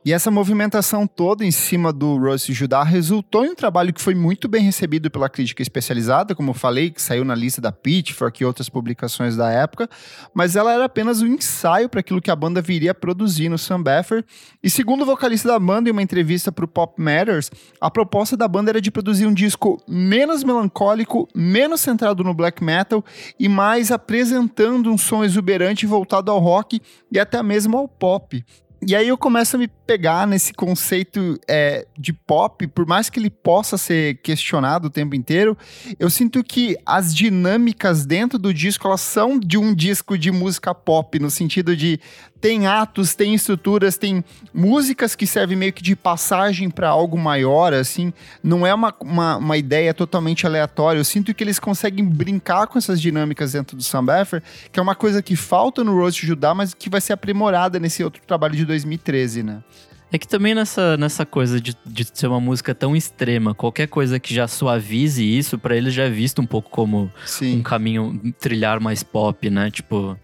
E 0.05 0.13
essa 0.13 0.29
movimentação 0.29 1.07
toda 1.07 1.43
em 1.43 1.49
cima 1.49 1.91
do 1.91 2.15
Rose 2.19 2.53
Judá 2.53 2.83
resultou 2.83 3.43
em 3.43 3.49
um 3.49 3.55
trabalho 3.55 3.91
que 3.91 3.99
foi 3.99 4.13
muito 4.13 4.47
bem 4.47 4.61
recebido 4.61 5.09
pela 5.09 5.27
crítica 5.27 5.63
especializada, 5.63 6.35
como 6.35 6.51
eu 6.51 6.53
falei, 6.53 6.91
que 6.91 7.01
saiu 7.01 7.25
na 7.25 7.33
lista 7.33 7.59
da 7.59 7.71
Pitchfork 7.71 8.39
e 8.39 8.45
outras 8.45 8.69
publicações 8.69 9.35
da 9.35 9.51
época, 9.51 9.89
mas 10.31 10.55
ela 10.55 10.71
era 10.71 10.85
apenas 10.85 11.23
um 11.23 11.25
ensaio 11.25 11.89
para 11.89 12.01
aquilo 12.01 12.21
que 12.21 12.29
a 12.29 12.35
banda 12.35 12.61
viria 12.61 12.91
a 12.91 12.93
produzir 12.93 13.49
no 13.49 13.57
Sam 13.57 13.81
Beffer. 13.81 14.23
E 14.61 14.69
segundo 14.69 15.01
o 15.01 15.05
vocalista 15.07 15.47
da 15.47 15.57
banda, 15.57 15.89
em 15.89 15.91
uma 15.91 16.03
entrevista 16.03 16.51
para 16.51 16.65
o 16.65 16.67
Pop 16.67 17.01
Matters, 17.01 17.49
a 17.81 17.89
proposta 17.89 18.37
da 18.37 18.47
banda 18.47 18.69
era 18.69 18.79
de 18.79 18.91
produzir 18.91 19.25
um 19.25 19.33
disco 19.33 19.81
menos 19.87 20.43
melancólico, 20.43 21.27
menos 21.33 21.81
centrado 21.81 22.23
no 22.23 22.35
black 22.35 22.63
metal 22.63 23.03
e 23.39 23.49
mais 23.49 23.89
apresentando 23.89 24.91
um 24.91 24.99
som 24.99 25.23
exuberante 25.23 25.87
voltado 25.87 26.29
ao 26.29 26.37
rock 26.37 26.79
e 27.11 27.17
até 27.17 27.41
mesmo 27.41 27.75
ao 27.75 27.87
pop. 27.87 28.45
E 28.87 28.95
aí 28.95 29.07
eu 29.07 29.17
começo 29.17 29.55
a 29.55 29.59
me 29.59 29.67
pegar 29.67 30.27
nesse 30.27 30.53
conceito 30.53 31.39
é, 31.47 31.87
de 31.97 32.13
pop, 32.13 32.67
por 32.67 32.85
mais 32.85 33.09
que 33.09 33.19
ele 33.19 33.31
possa 33.31 33.79
ser 33.79 34.21
questionado 34.21 34.87
o 34.87 34.91
tempo 34.91 35.15
inteiro, 35.15 35.57
eu 35.99 36.07
sinto 36.07 36.43
que 36.43 36.77
as 36.85 37.15
dinâmicas 37.15 38.05
dentro 38.05 38.37
do 38.37 38.53
disco 38.53 38.87
elas 38.87 39.01
são 39.01 39.39
de 39.39 39.57
um 39.57 39.73
disco 39.73 40.15
de 40.15 40.31
música 40.31 40.71
pop, 40.75 41.17
no 41.17 41.31
sentido 41.31 41.75
de 41.75 41.99
tem 42.45 42.67
atos, 42.67 43.15
tem 43.15 43.33
estruturas, 43.33 43.97
tem 43.97 44.23
músicas 44.53 45.15
que 45.15 45.25
servem 45.25 45.57
meio 45.57 45.73
que 45.73 45.81
de 45.81 45.95
passagem 45.95 46.69
para 46.69 46.87
algo 46.87 47.17
maior, 47.17 47.73
assim. 47.73 48.13
Não 48.43 48.67
é 48.67 48.71
uma, 48.71 48.93
uma, 49.01 49.37
uma, 49.37 49.57
ideia 49.57 49.95
totalmente 49.95 50.45
aleatória. 50.45 50.99
Eu 50.99 51.03
sinto 51.03 51.33
que 51.33 51.43
eles 51.43 51.57
conseguem 51.57 52.05
brincar 52.05 52.67
com 52.67 52.77
essas 52.77 53.01
dinâmicas 53.01 53.53
dentro 53.53 53.75
do 53.75 54.01
Beffer, 54.03 54.43
que 54.71 54.79
é 54.79 54.83
uma 54.83 54.93
coisa 54.93 55.23
que 55.23 55.35
falta 55.35 55.83
no 55.83 55.97
Rose 55.97 56.19
Judá, 56.23 56.53
mas 56.53 56.75
que 56.75 56.87
vai 56.87 57.01
ser 57.01 57.13
aprimorada 57.13 57.79
nesse 57.79 58.03
outro 58.03 58.21
trabalho 58.27 58.55
de 58.55 58.63
2013, 58.63 59.41
né? 59.41 59.63
É 60.11 60.19
que 60.19 60.27
também 60.27 60.53
nessa, 60.53 60.95
nessa 60.97 61.25
coisa 61.25 61.59
de, 61.59 61.75
de 61.83 62.07
ser 62.13 62.27
uma 62.27 62.39
música 62.39 62.75
tão 62.75 62.95
extrema, 62.95 63.55
qualquer 63.55 63.87
coisa 63.87 64.19
que 64.19 64.35
já 64.35 64.47
suavize 64.47 65.23
isso, 65.23 65.57
para 65.57 65.75
eles 65.75 65.95
já 65.95 66.03
é 66.03 66.11
visto 66.11 66.43
um 66.43 66.45
pouco 66.45 66.69
como 66.69 67.11
Sim. 67.25 67.57
um 67.57 67.63
caminho 67.63 68.21
trilhar 68.39 68.79
mais 68.79 69.01
pop, 69.01 69.49
né? 69.49 69.71
Tipo. 69.71 70.15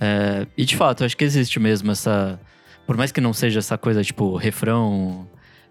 É, 0.00 0.46
e 0.56 0.64
de 0.64 0.76
fato, 0.76 1.04
acho 1.04 1.16
que 1.16 1.24
existe 1.24 1.58
mesmo 1.58 1.90
essa. 1.90 2.38
Por 2.86 2.96
mais 2.96 3.12
que 3.12 3.20
não 3.20 3.32
seja 3.32 3.58
essa 3.58 3.76
coisa 3.76 4.02
tipo 4.02 4.36
refrão 4.36 5.28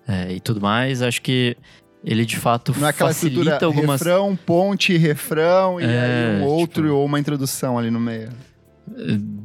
é, 0.08 0.34
e 0.34 0.40
tudo 0.40 0.62
mais, 0.62 1.02
acho 1.02 1.22
que 1.22 1.58
ele 2.04 2.26
de 2.26 2.38
fato 2.38 2.74
não 2.78 2.88
é 2.88 2.92
aquela 2.92 3.14
facilita 3.14 3.66
algumas. 3.66 4.00
Refrão, 4.00 4.36
ponte, 4.36 4.96
refrão 4.98 5.82
e 5.82 5.84
é, 5.84 6.36
aí 6.38 6.42
um 6.42 6.46
outro 6.46 6.84
tipo... 6.84 6.96
ou 6.96 7.06
uma 7.06 7.20
introdução 7.20 7.78
ali 7.78 7.90
no 7.90 8.00
meio. 8.00 8.30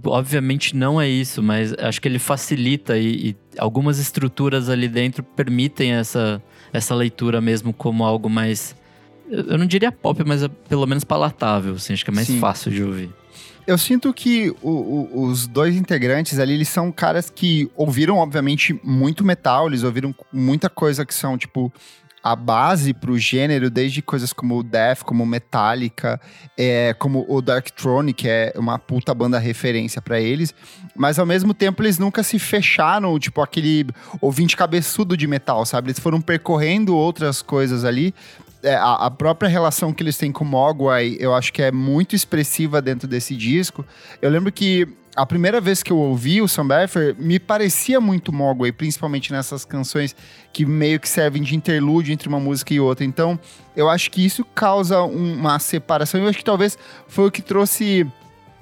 Obviamente 0.05 0.77
não 0.77 1.01
é 1.01 1.09
isso, 1.09 1.43
mas 1.43 1.75
acho 1.79 2.01
que 2.01 2.07
ele 2.07 2.19
facilita 2.19 2.97
e, 2.97 3.31
e, 3.31 3.37
algumas 3.59 3.99
estruturas 3.99 4.69
ali 4.69 4.87
dentro 4.87 5.23
permitem 5.23 5.93
essa, 5.93 6.41
essa 6.73 6.95
leitura 6.95 7.41
mesmo 7.41 7.73
como 7.73 8.05
algo 8.05 8.31
mais. 8.31 8.77
Eu 9.29 9.59
não 9.59 9.67
diria 9.67 9.91
pop, 9.91 10.23
mas 10.25 10.43
é 10.43 10.49
pelo 10.49 10.87
menos 10.87 11.03
palatável, 11.05 11.75
assim, 11.75 11.95
acho 11.95 12.05
que 12.05 12.11
é 12.11 12.15
mais 12.15 12.27
Sim. 12.27 12.39
fácil 12.39 12.71
de 12.71 12.85
ouvir. 12.85 13.11
Eu 13.67 13.79
sinto 13.79 14.13
que 14.13 14.51
o, 14.61 14.71
o, 14.71 15.23
os 15.25 15.47
dois 15.47 15.77
integrantes 15.77 16.39
ali, 16.39 16.55
eles 16.55 16.69
são 16.69 16.91
caras 16.91 17.31
que 17.31 17.71
ouviram, 17.77 18.19
obviamente, 18.19 18.79
muito 18.83 19.25
metal, 19.25 19.69
eles 19.69 19.85
ouviram 19.85 20.15
muita 20.33 20.69
coisa 20.69 21.07
que 21.07 21.15
são, 21.15 21.39
tipo, 21.39 21.73
a 22.23 22.37
base 22.37 22.95
pro 22.95 23.19
gênero, 23.19 23.69
desde 23.69 24.01
coisas 24.01 24.33
como 24.33 24.59
o 24.59 24.63
Death, 24.63 25.03
como 25.03 25.27
Metallica, 25.27 26.21
é, 26.57 26.95
como 26.95 27.27
o 27.29 27.43
Darktronic, 27.43 28.23
que 28.23 28.29
é 28.29 28.53
uma 28.57 28.79
puta 28.79 29.13
banda 29.13 29.39
referência 29.39 30.01
para 30.01 30.21
eles, 30.21 30.55
mas 30.95 31.19
ao 31.19 31.27
mesmo 31.27 31.53
tempo 31.53 31.83
eles 31.83 31.99
nunca 31.99 32.23
se 32.23 32.39
fecharam, 32.39 33.19
tipo 33.19 33.43
aquele 33.43 33.87
ouvinte 34.21 34.57
cabeçudo 34.57 35.17
de 35.17 35.27
metal, 35.27 35.67
sabe? 35.67 35.89
Eles 35.89 35.99
foram 35.99 36.21
percorrendo 36.21 36.95
outras 36.95 37.43
coisas 37.43 37.85
ali. 37.85 38.15
É, 38.63 38.75
a, 38.75 38.95
a, 38.95 39.11
própria 39.11 39.49
relação 39.49 39.93
que 39.93 40.03
eles 40.03 40.17
têm 40.17 40.31
com 40.31 40.45
Mogwai, 40.45 41.17
eu 41.19 41.35
acho 41.35 41.53
que 41.53 41.61
é 41.61 41.73
muito 41.73 42.15
expressiva 42.15 42.81
dentro 42.81 43.09
desse 43.09 43.35
disco. 43.35 43.85
Eu 44.21 44.31
lembro 44.31 44.53
que 44.53 44.87
a 45.15 45.27
primeira 45.27 45.61
vez 45.61 45.83
que 45.83 45.93
eu 45.93 45.99
ouvi 45.99 46.41
o 46.41 46.49
Sam 46.49 46.69
Beffer, 46.69 47.15
me 47.19 47.39
parecia 47.39 48.01
muito 48.01 48.33
Mogwai, 48.33 48.73
principalmente 48.73 49.33
nessas 49.33 49.65
canções 49.65 50.17
que 50.53 50.65
meio 50.65 50.99
que 50.99 51.09
servem 51.09 51.43
de 51.43 51.55
interlúdio 51.55 52.13
entre 52.13 52.29
uma 52.29 52.41
música 52.41 52.73
e 52.73 52.81
outra. 52.81 53.05
Então, 53.05 53.39
eu 53.77 53.91
acho 53.91 54.11
que 54.11 54.25
isso 54.25 54.45
causa 54.55 55.03
uma 55.03 55.59
separação. 55.59 56.21
Eu 56.21 56.29
acho 56.29 56.39
que 56.39 56.45
talvez 56.45 56.79
foi 57.09 57.27
o 57.27 57.31
que 57.31 57.43
trouxe 57.43 58.07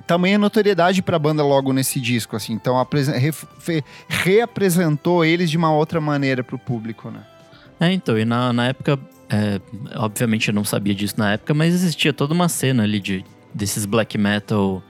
tamanha 0.07 0.39
notoriedade 0.39 1.03
para 1.03 1.15
a 1.15 1.21
banda 1.21 1.45
logo 1.45 1.73
nesse 1.73 2.01
disco, 2.01 2.35
assim. 2.35 2.53
Então, 2.55 2.75
re 2.85 3.85
reapresentou 4.09 5.25
eles 5.25 5.49
de 5.49 5.57
uma 5.57 5.73
outra 5.73 6.01
maneira 6.01 6.43
para 6.43 6.57
o 6.57 6.59
público, 6.59 7.13
né? 7.13 7.21
É, 7.79 7.93
então, 7.93 8.19
e 8.19 8.25
na, 8.25 8.53
na 8.53 8.67
época, 8.69 8.99
é, 9.31 9.61
obviamente 9.97 10.49
eu 10.49 10.55
não 10.55 10.65
sabia 10.65 10.95
disso 10.95 11.15
na 11.17 11.35
época, 11.35 11.55
mas 11.55 11.73
existia 11.73 12.13
toda 12.13 12.35
uma 12.35 12.49
cena 12.49 12.83
ali 12.83 12.99
de, 12.99 13.25
desses 13.55 13.87
black 13.87 14.19
metal 14.19 14.83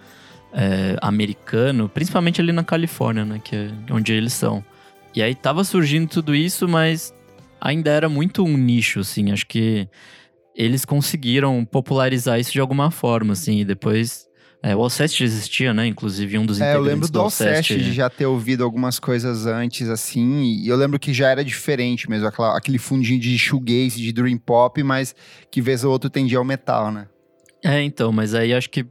é, 0.53 0.97
americano, 1.03 1.89
principalmente 1.89 2.41
ali 2.41 2.51
na 2.51 2.65
Califórnia, 2.65 3.25
né? 3.25 3.41
Que 3.43 3.55
é 3.55 3.71
onde 3.91 4.13
eles 4.13 4.33
são. 4.33 4.65
E 5.15 5.23
aí 5.23 5.35
tava 5.35 5.63
surgindo 5.63 6.09
tudo 6.09 6.35
isso, 6.35 6.67
mas 6.67 7.15
ainda 7.61 7.91
era 7.91 8.09
muito 8.09 8.43
um 8.43 8.57
nicho, 8.57 9.01
assim. 9.01 9.31
Acho 9.31 9.47
que 9.47 9.87
eles 10.57 10.85
conseguiram 10.87 11.65
popularizar 11.65 12.41
isso 12.41 12.53
de 12.53 12.61
alguma 12.61 12.91
forma, 12.91 13.35
assim. 13.35 13.61
E 13.61 13.65
depois 13.65 14.27
é, 14.63 14.77
o 14.77 14.83
Alceste 14.83 15.25
existia, 15.25 15.73
né? 15.73 15.87
Inclusive, 15.87 16.37
um 16.37 16.45
dos 16.45 16.61
é, 16.61 16.65
integrantes 16.65 16.87
eu 16.87 16.93
lembro 16.93 17.09
do, 17.09 17.13
do 17.13 17.21
Alceste 17.21 17.79
de 17.79 17.93
já 17.93 18.11
ter 18.11 18.27
ouvido 18.27 18.63
algumas 18.63 18.99
coisas 18.99 19.47
antes, 19.47 19.89
assim, 19.89 20.43
e 20.43 20.69
eu 20.69 20.77
lembro 20.77 20.99
que 20.99 21.15
já 21.15 21.31
era 21.31 21.43
diferente 21.43 22.11
mesmo, 22.11 22.27
aquela, 22.27 22.57
aquele 22.57 22.79
fundinho 22.79 23.19
de 23.19 23.39
shoegaze, 23.39 24.01
de 24.01 24.13
dream 24.13 24.37
pop, 24.37 24.83
mas 24.83 25.15
que 25.51 25.63
vez 25.63 25.83
ou 25.83 25.91
outro 25.91 26.11
tendia 26.11 26.37
ao 26.37 26.45
metal, 26.45 26.93
né? 26.93 27.09
É, 27.65 27.83
então, 27.83 28.13
mas 28.13 28.35
aí 28.35 28.53
acho 28.53 28.69
que 28.69 28.85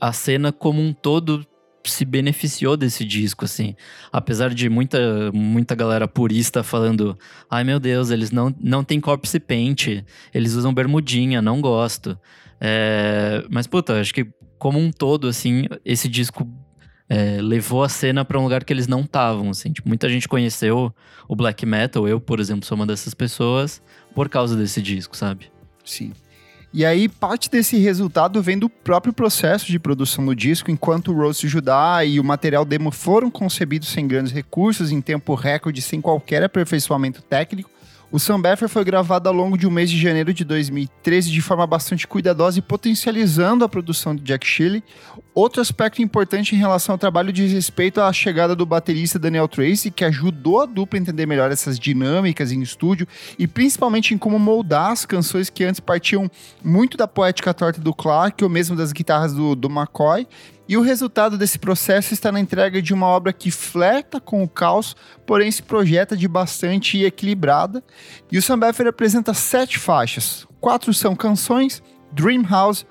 a 0.00 0.12
cena 0.12 0.52
como 0.52 0.80
um 0.80 0.92
todo 0.92 1.44
se 1.84 2.04
beneficiou 2.04 2.76
desse 2.76 3.04
disco, 3.04 3.44
assim. 3.44 3.74
Apesar 4.12 4.52
de 4.54 4.68
muita, 4.68 5.32
muita 5.32 5.74
galera 5.74 6.06
purista 6.06 6.62
falando, 6.62 7.18
ai 7.50 7.64
meu 7.64 7.80
Deus, 7.80 8.10
eles 8.10 8.30
não, 8.30 8.54
não 8.60 8.84
têm 8.84 9.00
corpse 9.00 9.40
paint, 9.40 10.04
eles 10.32 10.54
usam 10.54 10.72
bermudinha, 10.72 11.42
não 11.42 11.60
gosto. 11.60 12.18
É, 12.60 13.44
mas, 13.50 13.66
puta, 13.66 14.00
acho 14.00 14.12
que 14.12 14.26
como 14.58 14.78
um 14.78 14.90
todo, 14.90 15.28
assim, 15.28 15.66
esse 15.84 16.08
disco 16.08 16.46
é, 17.08 17.40
levou 17.40 17.82
a 17.82 17.88
cena 17.88 18.24
para 18.24 18.38
um 18.38 18.42
lugar 18.42 18.64
que 18.64 18.72
eles 18.72 18.86
não 18.86 19.00
estavam, 19.00 19.50
assim. 19.50 19.72
Tipo, 19.72 19.88
muita 19.88 20.08
gente 20.08 20.28
conheceu 20.28 20.92
o 21.26 21.34
black 21.34 21.64
metal, 21.64 22.06
eu, 22.06 22.20
por 22.20 22.40
exemplo, 22.40 22.66
sou 22.66 22.76
uma 22.76 22.86
dessas 22.86 23.14
pessoas, 23.14 23.82
por 24.14 24.28
causa 24.28 24.56
desse 24.56 24.82
disco, 24.82 25.16
sabe? 25.16 25.50
Sim. 25.84 26.12
E 26.72 26.84
aí, 26.84 27.08
parte 27.08 27.50
desse 27.50 27.78
resultado 27.78 28.42
vem 28.42 28.58
do 28.58 28.68
próprio 28.68 29.12
processo 29.12 29.66
de 29.66 29.78
produção 29.78 30.26
do 30.26 30.36
disco, 30.36 30.70
enquanto 30.70 31.10
o 31.10 31.14
Rose 31.16 31.48
Judá 31.48 32.04
e 32.04 32.20
o 32.20 32.24
material 32.24 32.64
demo 32.64 32.90
foram 32.90 33.30
concebidos 33.30 33.88
sem 33.88 34.06
grandes 34.06 34.32
recursos, 34.32 34.92
em 34.92 35.00
tempo 35.00 35.34
recorde, 35.34 35.80
sem 35.80 35.98
qualquer 36.00 36.42
aperfeiçoamento 36.42 37.22
técnico. 37.22 37.70
O 38.10 38.38
Beffer 38.38 38.70
foi 38.70 38.84
gravado 38.84 39.28
ao 39.28 39.34
longo 39.34 39.58
de 39.58 39.66
um 39.66 39.70
mês 39.70 39.90
de 39.90 40.00
janeiro 40.00 40.32
de 40.32 40.42
2013 40.42 41.30
de 41.30 41.42
forma 41.42 41.66
bastante 41.66 42.06
cuidadosa 42.06 42.58
e 42.58 42.62
potencializando 42.62 43.66
a 43.66 43.68
produção 43.68 44.16
de 44.16 44.22
Jack 44.22 44.46
Shelley. 44.46 44.82
Outro 45.34 45.60
aspecto 45.60 46.00
importante 46.00 46.54
em 46.54 46.58
relação 46.58 46.94
ao 46.94 46.98
trabalho 46.98 47.30
diz 47.30 47.52
respeito 47.52 48.00
à 48.00 48.10
chegada 48.10 48.56
do 48.56 48.64
baterista 48.64 49.18
Daniel 49.18 49.46
Tracy, 49.46 49.90
que 49.90 50.06
ajudou 50.06 50.62
a 50.62 50.64
dupla 50.64 50.98
a 50.98 51.02
entender 51.02 51.26
melhor 51.26 51.52
essas 51.52 51.78
dinâmicas 51.78 52.50
em 52.50 52.62
estúdio 52.62 53.06
e 53.38 53.46
principalmente 53.46 54.14
em 54.14 54.18
como 54.18 54.38
moldar 54.38 54.90
as 54.92 55.04
canções 55.04 55.50
que 55.50 55.62
antes 55.62 55.78
partiam 55.78 56.30
muito 56.64 56.96
da 56.96 57.06
poética 57.06 57.52
torta 57.52 57.78
do 57.78 57.92
Clark 57.92 58.42
ou 58.42 58.48
mesmo 58.48 58.74
das 58.74 58.90
guitarras 58.90 59.34
do, 59.34 59.54
do 59.54 59.68
McCoy 59.68 60.26
e 60.68 60.76
o 60.76 60.82
resultado 60.82 61.38
desse 61.38 61.58
processo 61.58 62.12
está 62.12 62.30
na 62.30 62.38
entrega 62.38 62.82
de 62.82 62.92
uma 62.92 63.06
obra 63.06 63.32
que 63.32 63.50
flerta 63.50 64.20
com 64.20 64.42
o 64.42 64.48
caos, 64.48 64.94
porém 65.24 65.50
se 65.50 65.62
projeta 65.62 66.14
de 66.14 66.28
bastante 66.28 67.02
equilibrada. 67.02 67.82
E 68.30 68.38
o 68.38 68.56
Beffer 68.56 68.86
apresenta 68.86 69.32
sete 69.32 69.78
faixas. 69.78 70.46
Quatro 70.60 70.92
são 70.92 71.16
canções, 71.16 71.82
Dream 72.12 72.42
House, 72.42 72.84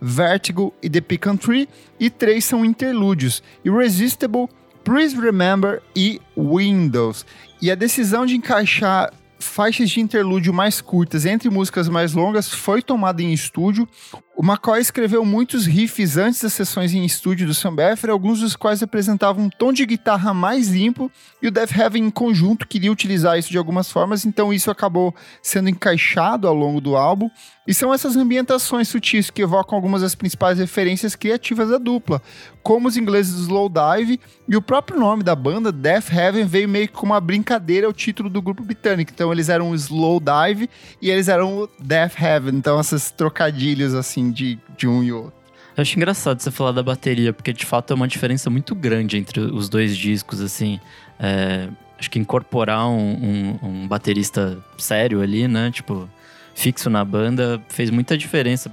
Vertigo 0.00 0.72
e 0.82 0.88
The 0.88 1.00
Pecan 1.00 1.36
Tree, 1.36 1.68
e 1.98 2.08
três 2.08 2.44
são 2.44 2.64
interlúdios, 2.64 3.42
Irresistible, 3.64 4.48
Please 4.84 5.16
Remember 5.16 5.82
e 5.96 6.20
Windows. 6.36 7.26
E 7.60 7.70
a 7.70 7.74
decisão 7.74 8.26
de 8.26 8.36
encaixar 8.36 9.12
faixas 9.42 9.90
de 9.90 10.00
interlúdio 10.00 10.52
mais 10.52 10.80
curtas 10.80 11.26
entre 11.26 11.50
músicas 11.50 11.88
mais 11.88 12.14
longas 12.14 12.48
foi 12.48 12.80
tomada 12.80 13.22
em 13.22 13.32
estúdio. 13.32 13.88
O 14.34 14.42
McCoy 14.42 14.80
escreveu 14.80 15.26
muitos 15.26 15.66
riffs 15.66 16.16
antes 16.16 16.40
das 16.40 16.54
sessões 16.54 16.94
em 16.94 17.04
estúdio 17.04 17.46
do 17.46 17.52
Sam 17.52 17.74
Beffer, 17.74 18.08
alguns 18.08 18.40
dos 18.40 18.56
quais 18.56 18.82
apresentavam 18.82 19.44
um 19.44 19.50
tom 19.50 19.72
de 19.74 19.84
guitarra 19.84 20.32
mais 20.32 20.68
limpo, 20.68 21.12
e 21.40 21.48
o 21.48 21.50
Death 21.50 21.76
Heaven 21.76 22.06
em 22.06 22.10
conjunto 22.10 22.66
queria 22.66 22.90
utilizar 22.90 23.38
isso 23.38 23.50
de 23.50 23.58
algumas 23.58 23.92
formas, 23.92 24.24
então 24.24 24.52
isso 24.52 24.70
acabou 24.70 25.14
sendo 25.42 25.68
encaixado 25.68 26.48
ao 26.48 26.54
longo 26.54 26.80
do 26.80 26.96
álbum. 26.96 27.28
E 27.64 27.72
são 27.72 27.94
essas 27.94 28.16
ambientações 28.16 28.88
sutis 28.88 29.30
que 29.30 29.42
evocam 29.42 29.76
algumas 29.76 30.02
das 30.02 30.16
principais 30.16 30.58
referências 30.58 31.14
criativas 31.14 31.68
da 31.68 31.78
dupla, 31.78 32.20
como 32.62 32.88
os 32.88 32.96
ingleses 32.96 33.34
do 33.34 33.42
Slowdive, 33.42 34.18
e 34.48 34.56
o 34.56 34.62
próprio 34.62 34.98
nome 34.98 35.22
da 35.22 35.36
banda, 35.36 35.70
Death 35.70 36.10
Heaven, 36.12 36.44
veio 36.44 36.68
meio 36.68 36.88
que 36.88 36.94
como 36.94 37.12
uma 37.12 37.20
brincadeira 37.20 37.86
ao 37.86 37.92
título 37.92 38.28
do 38.28 38.42
grupo 38.42 38.64
britânico. 38.64 39.12
Então 39.14 39.30
eles 39.30 39.48
eram 39.48 39.70
o 39.70 39.74
Slowdive 39.74 40.68
e 41.00 41.10
eles 41.10 41.28
eram 41.28 41.58
o 41.58 41.68
Death 41.78 42.20
Heaven, 42.20 42.56
então 42.56 42.80
esses 42.80 43.10
trocadilhos 43.10 43.94
assim 43.94 44.21
de, 44.30 44.58
de 44.76 44.86
um 44.86 45.02
e 45.02 45.12
outro. 45.12 45.32
Eu 45.76 45.82
acho 45.82 45.96
engraçado 45.96 46.40
você 46.40 46.50
falar 46.50 46.72
da 46.72 46.82
bateria, 46.82 47.32
porque 47.32 47.52
de 47.52 47.64
fato 47.64 47.92
é 47.92 47.96
uma 47.96 48.06
diferença 48.06 48.50
muito 48.50 48.74
grande 48.74 49.16
entre 49.16 49.40
os 49.40 49.68
dois 49.68 49.96
discos, 49.96 50.40
assim. 50.40 50.78
É, 51.18 51.68
acho 51.98 52.10
que 52.10 52.18
incorporar 52.18 52.88
um, 52.88 52.98
um, 52.98 53.58
um 53.62 53.88
baterista 53.88 54.58
sério 54.76 55.22
ali, 55.22 55.48
né? 55.48 55.70
Tipo, 55.70 56.08
fixo 56.54 56.90
na 56.90 57.04
banda, 57.04 57.62
fez 57.68 57.90
muita 57.90 58.18
diferença. 58.18 58.72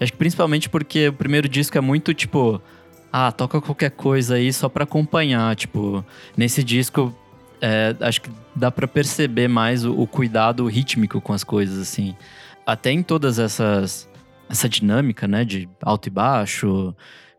Acho 0.00 0.12
que 0.12 0.18
principalmente 0.18 0.68
porque 0.68 1.08
o 1.08 1.12
primeiro 1.12 1.48
disco 1.48 1.78
é 1.78 1.80
muito 1.80 2.12
tipo, 2.12 2.60
ah, 3.12 3.32
toca 3.32 3.60
qualquer 3.60 3.90
coisa 3.90 4.34
aí 4.34 4.52
só 4.52 4.68
para 4.68 4.84
acompanhar. 4.84 5.56
Tipo, 5.56 6.04
nesse 6.36 6.62
disco, 6.62 7.14
é, 7.60 7.96
acho 8.00 8.20
que 8.20 8.30
dá 8.54 8.70
para 8.70 8.86
perceber 8.86 9.48
mais 9.48 9.84
o, 9.84 9.92
o, 9.92 10.06
cuidado 10.06 10.66
rítmico 10.66 11.20
com 11.20 11.32
as 11.32 11.42
coisas, 11.42 11.78
assim. 11.78 12.14
Até 12.66 12.90
em 12.90 13.02
todas 13.02 13.38
essas. 13.38 14.08
Essa 14.48 14.68
dinâmica, 14.68 15.26
né, 15.26 15.44
de 15.44 15.68
alto 15.82 16.06
e 16.06 16.10
baixo, 16.10 16.94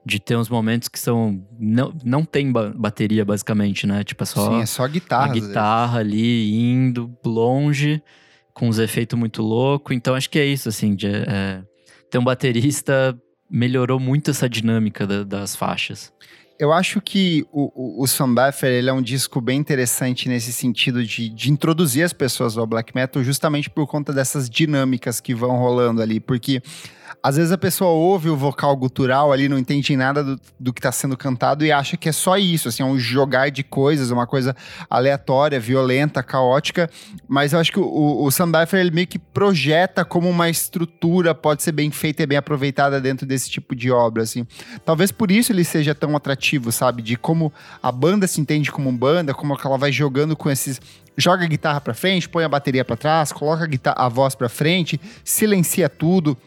de 0.05 0.19
ter 0.19 0.37
uns 0.37 0.49
momentos 0.49 0.87
que 0.87 0.97
são. 0.97 1.45
Não, 1.59 1.93
não 2.03 2.23
tem 2.23 2.51
ba 2.51 2.71
bateria, 2.73 3.25
basicamente, 3.25 3.85
né? 3.85 4.03
Tipo, 4.03 4.23
é 4.23 4.25
só. 4.25 4.49
Sim, 4.49 4.61
é 4.61 4.65
só 4.65 4.87
guitarra. 4.87 5.25
A 5.25 5.33
guitarra 5.33 5.99
ali 5.99 6.53
indo 6.55 7.13
longe 7.25 8.01
com 8.53 8.69
uns 8.69 8.79
efeitos 8.79 9.19
muito 9.19 9.43
loucos. 9.43 9.95
Então 9.95 10.15
acho 10.15 10.29
que 10.29 10.39
é 10.39 10.45
isso, 10.45 10.67
assim, 10.69 10.95
de, 10.95 11.07
é, 11.07 11.61
ter 12.09 12.17
um 12.17 12.23
baterista 12.23 13.17
melhorou 13.49 13.99
muito 13.99 14.31
essa 14.31 14.49
dinâmica 14.49 15.05
da, 15.05 15.23
das 15.23 15.55
faixas. 15.55 16.11
Eu 16.59 16.73
acho 16.73 16.99
que 16.99 17.45
o, 17.51 18.01
o, 18.01 18.03
o 18.03 18.27
Buffer, 18.27 18.71
ele 18.71 18.89
é 18.89 18.93
um 18.93 19.01
disco 19.01 19.39
bem 19.39 19.59
interessante 19.59 20.27
nesse 20.27 20.51
sentido 20.51 21.05
de, 21.05 21.29
de 21.29 21.51
introduzir 21.51 22.03
as 22.03 22.13
pessoas 22.13 22.57
ao 22.57 22.65
black 22.65 22.95
metal 22.95 23.23
justamente 23.23 23.69
por 23.69 23.85
conta 23.85 24.11
dessas 24.11 24.49
dinâmicas 24.49 25.21
que 25.21 25.35
vão 25.35 25.57
rolando 25.57 26.01
ali, 26.01 26.19
porque 26.19 26.61
Às 27.21 27.35
vezes 27.35 27.51
a 27.51 27.57
pessoa 27.57 27.89
ouve 27.91 28.29
o 28.29 28.37
vocal 28.37 28.75
gutural 28.75 29.33
ali, 29.33 29.49
não 29.49 29.57
entende 29.57 29.95
nada 29.97 30.23
do, 30.23 30.39
do 30.59 30.71
que 30.71 30.79
está 30.79 30.91
sendo 30.91 31.17
cantado 31.17 31.65
e 31.65 31.71
acha 31.71 31.97
que 31.97 32.07
é 32.07 32.11
só 32.11 32.37
isso, 32.37 32.69
assim, 32.69 32.83
é 32.83 32.85
um 32.85 32.97
jogar 32.97 33.49
de 33.49 33.63
coisas, 33.63 34.11
uma 34.11 34.25
coisa 34.25 34.55
aleatória, 34.89 35.59
violenta, 35.59 36.23
caótica. 36.23 36.89
Mas 37.27 37.53
eu 37.53 37.59
acho 37.59 37.71
que 37.71 37.79
o, 37.79 38.23
o 38.23 38.31
Sam 38.31 38.51
ele 38.73 38.91
meio 38.91 39.07
que 39.07 39.19
projeta 39.19 40.05
como 40.05 40.29
uma 40.29 40.49
estrutura 40.49 41.35
pode 41.35 41.63
ser 41.63 41.71
bem 41.71 41.91
feita 41.91 42.23
e 42.23 42.25
bem 42.25 42.37
aproveitada 42.37 43.01
dentro 43.01 43.25
desse 43.25 43.49
tipo 43.49 43.75
de 43.75 43.91
obra, 43.91 44.23
assim. 44.23 44.45
Talvez 44.85 45.11
por 45.11 45.31
isso 45.31 45.51
ele 45.51 45.63
seja 45.63 45.93
tão 45.93 46.15
atrativo, 46.15 46.71
sabe? 46.71 47.01
De 47.01 47.17
como 47.17 47.51
a 47.81 47.91
banda 47.91 48.27
se 48.27 48.39
entende 48.39 48.71
como 48.71 48.91
banda, 48.91 49.33
como 49.33 49.57
ela 49.63 49.77
vai 49.77 49.91
jogando 49.91 50.35
com 50.35 50.49
esses 50.49 50.79
joga 51.17 51.43
a 51.43 51.47
guitarra 51.47 51.81
para 51.81 51.95
frente, 51.95 52.29
põe 52.29 52.43
a 52.43 52.49
bateria 52.49 52.85
para 52.85 52.95
trás, 52.95 53.31
coloca 53.31 53.63
a, 53.63 53.67
guitarra, 53.67 53.97
a 53.97 54.07
voz 54.07 54.35
para 54.35 54.47
frente, 54.47 55.01
silencia 55.23 55.89
tudo, 55.89 56.37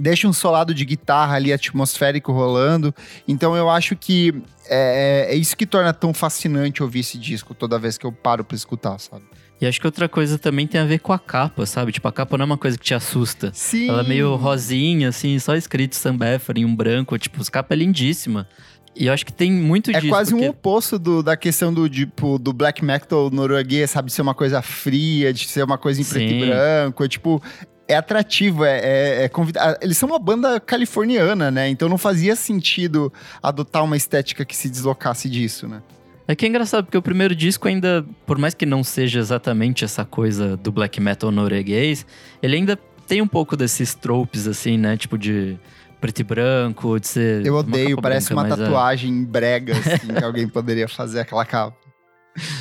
deixa 0.00 0.26
um 0.26 0.32
solado 0.32 0.74
de 0.74 0.84
guitarra 0.84 1.36
ali 1.36 1.52
atmosférico 1.52 2.32
rolando. 2.32 2.94
Então 3.28 3.54
eu 3.56 3.68
acho 3.68 3.94
que 3.94 4.34
é, 4.68 5.26
é, 5.28 5.34
é 5.34 5.36
isso 5.36 5.56
que 5.56 5.66
torna 5.66 5.92
tão 5.92 6.14
fascinante 6.14 6.82
ouvir 6.82 7.00
esse 7.00 7.18
disco 7.18 7.54
toda 7.54 7.78
vez 7.78 7.98
que 7.98 8.06
eu 8.06 8.12
paro 8.12 8.44
para 8.44 8.56
escutar, 8.56 8.98
sabe? 8.98 9.24
E 9.60 9.66
acho 9.66 9.78
que 9.78 9.86
outra 9.86 10.08
coisa 10.08 10.38
também 10.38 10.66
tem 10.66 10.80
a 10.80 10.86
ver 10.86 11.00
com 11.00 11.12
a 11.12 11.18
capa, 11.18 11.66
sabe? 11.66 11.92
Tipo, 11.92 12.08
a 12.08 12.12
capa 12.12 12.38
não 12.38 12.44
é 12.44 12.46
uma 12.46 12.56
coisa 12.56 12.78
que 12.78 12.84
te 12.84 12.94
assusta. 12.94 13.50
Sim. 13.52 13.90
Ela 13.90 14.00
é 14.00 14.08
meio 14.08 14.34
rosinha, 14.36 15.10
assim, 15.10 15.38
só 15.38 15.54
escrito 15.54 15.94
Sam 15.96 16.16
Beffer 16.16 16.56
em 16.56 16.64
um 16.64 16.74
branco. 16.74 17.18
Tipo, 17.18 17.42
os 17.42 17.50
capa 17.50 17.74
é 17.74 17.76
lindíssima. 17.76 18.48
E 18.96 19.06
eu 19.06 19.12
acho 19.12 19.24
que 19.24 19.32
tem 19.32 19.52
muito 19.52 19.90
é 19.90 19.94
disso. 19.94 20.06
É 20.06 20.08
quase 20.08 20.30
porque... 20.30 20.46
um 20.46 20.48
oposto 20.48 20.98
do, 20.98 21.22
da 21.22 21.36
questão 21.36 21.72
do 21.72 21.88
tipo 21.90 22.38
do 22.38 22.54
black 22.54 22.82
metal 22.82 23.30
norueguês, 23.30 23.90
sabe? 23.90 24.10
Ser 24.10 24.22
uma 24.22 24.34
coisa 24.34 24.62
fria, 24.62 25.30
de 25.30 25.46
ser 25.46 25.62
uma 25.62 25.76
coisa 25.76 26.00
em 26.00 26.04
preto 26.04 26.30
Sim. 26.30 26.42
e 26.42 26.46
branco. 26.46 27.04
É, 27.04 27.08
tipo, 27.08 27.42
é 27.90 27.96
atrativo, 27.96 28.64
é, 28.64 28.78
é, 28.78 29.24
é 29.24 29.28
convidar. 29.28 29.76
Eles 29.80 29.98
são 29.98 30.08
uma 30.08 30.18
banda 30.18 30.60
californiana, 30.60 31.50
né? 31.50 31.68
Então 31.68 31.88
não 31.88 31.98
fazia 31.98 32.36
sentido 32.36 33.12
adotar 33.42 33.84
uma 33.84 33.96
estética 33.96 34.44
que 34.44 34.56
se 34.56 34.68
deslocasse 34.68 35.28
disso, 35.28 35.66
né? 35.66 35.82
É 36.28 36.36
que 36.36 36.46
é 36.46 36.48
engraçado, 36.48 36.84
porque 36.84 36.96
o 36.96 37.02
primeiro 37.02 37.34
disco 37.34 37.66
ainda, 37.66 38.06
por 38.24 38.38
mais 38.38 38.54
que 38.54 38.64
não 38.64 38.84
seja 38.84 39.18
exatamente 39.18 39.84
essa 39.84 40.04
coisa 40.04 40.56
do 40.56 40.70
black 40.70 41.00
metal 41.00 41.32
norueguês, 41.32 42.06
ele 42.40 42.54
ainda 42.54 42.78
tem 43.08 43.20
um 43.20 43.26
pouco 43.26 43.56
desses 43.56 43.94
tropes, 43.94 44.46
assim, 44.46 44.78
né? 44.78 44.96
Tipo 44.96 45.18
de 45.18 45.58
preto 46.00 46.20
e 46.20 46.24
branco, 46.24 47.00
de 47.00 47.08
ser. 47.08 47.44
Eu 47.44 47.56
odeio, 47.56 48.00
parece 48.00 48.32
branca, 48.32 48.48
uma 48.48 48.54
é 48.54 48.56
tatuagem 48.56 49.22
é... 49.22 49.26
brega, 49.26 49.72
assim, 49.76 50.06
que 50.06 50.24
alguém 50.24 50.46
poderia 50.46 50.86
fazer 50.86 51.18
aquela 51.18 51.44
capa. 51.44 51.76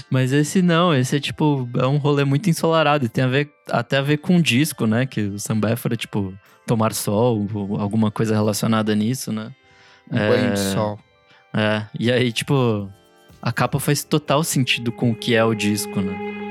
Mas 0.10 0.32
esse 0.32 0.62
não, 0.62 0.94
esse 0.94 1.16
é 1.16 1.20
tipo, 1.20 1.70
é 1.78 1.86
um 1.88 1.98
rolê 1.98 2.24
muito 2.24 2.50
ensolarado 2.50 3.06
e 3.06 3.10
tem 3.10 3.24
a 3.24 3.28
ver, 3.28 3.52
até 3.70 3.98
a 3.98 4.02
ver 4.02 4.18
com 4.18 4.38
o 4.38 4.42
disco, 4.42 4.86
né? 4.86 5.06
Que 5.06 5.22
o 5.22 5.40
Sam 5.40 5.60
Beffer 5.60 5.94
é 5.94 5.96
tipo 5.96 6.34
tomar 6.66 6.94
sol, 6.94 7.48
alguma 7.80 8.12
coisa 8.12 8.34
relacionada 8.34 8.96
nisso, 8.96 9.32
né? 9.32 9.52
Um 10.12 10.18
é... 10.18 10.30
banho 10.30 10.54
de 10.54 10.60
sol. 10.60 11.00
É, 11.54 11.84
e 12.00 12.12
aí, 12.12 12.32
tipo, 12.32 12.90
a 13.42 13.52
capa 13.52 13.80
faz 13.80 14.04
total 14.04 14.44
sentido 14.44 14.92
com 14.92 15.12
o 15.12 15.16
que 15.16 15.36
é 15.36 15.44
o 15.44 15.56
disco, 15.56 16.00
né? 16.00 16.49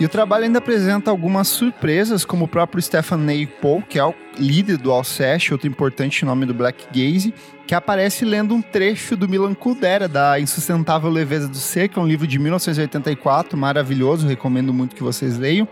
E 0.00 0.04
o 0.04 0.08
trabalho 0.08 0.44
ainda 0.44 0.58
apresenta 0.58 1.10
algumas 1.10 1.48
surpresas, 1.48 2.24
como 2.24 2.44
o 2.44 2.48
próprio 2.48 2.80
Stefan 2.80 3.16
Ney 3.16 3.48
Paul, 3.48 3.82
que 3.82 3.98
é 3.98 4.04
o 4.04 4.14
líder 4.38 4.76
do 4.76 4.92
Alceste, 4.92 5.52
outro 5.52 5.66
importante 5.66 6.24
nome 6.24 6.46
do 6.46 6.54
Black 6.54 6.86
Gaze, 6.92 7.34
que 7.66 7.74
aparece 7.74 8.24
lendo 8.24 8.54
um 8.54 8.62
trecho 8.62 9.16
do 9.16 9.28
Milan 9.28 9.54
Kundera, 9.54 10.06
da 10.06 10.38
Insustentável 10.38 11.10
Leveza 11.10 11.48
do 11.48 11.56
Ser, 11.56 11.88
que 11.88 11.98
é 11.98 12.02
um 12.02 12.06
livro 12.06 12.28
de 12.28 12.38
1984, 12.38 13.58
maravilhoso, 13.58 14.24
recomendo 14.24 14.72
muito 14.72 14.94
que 14.94 15.02
vocês 15.02 15.36
leiam. 15.36 15.66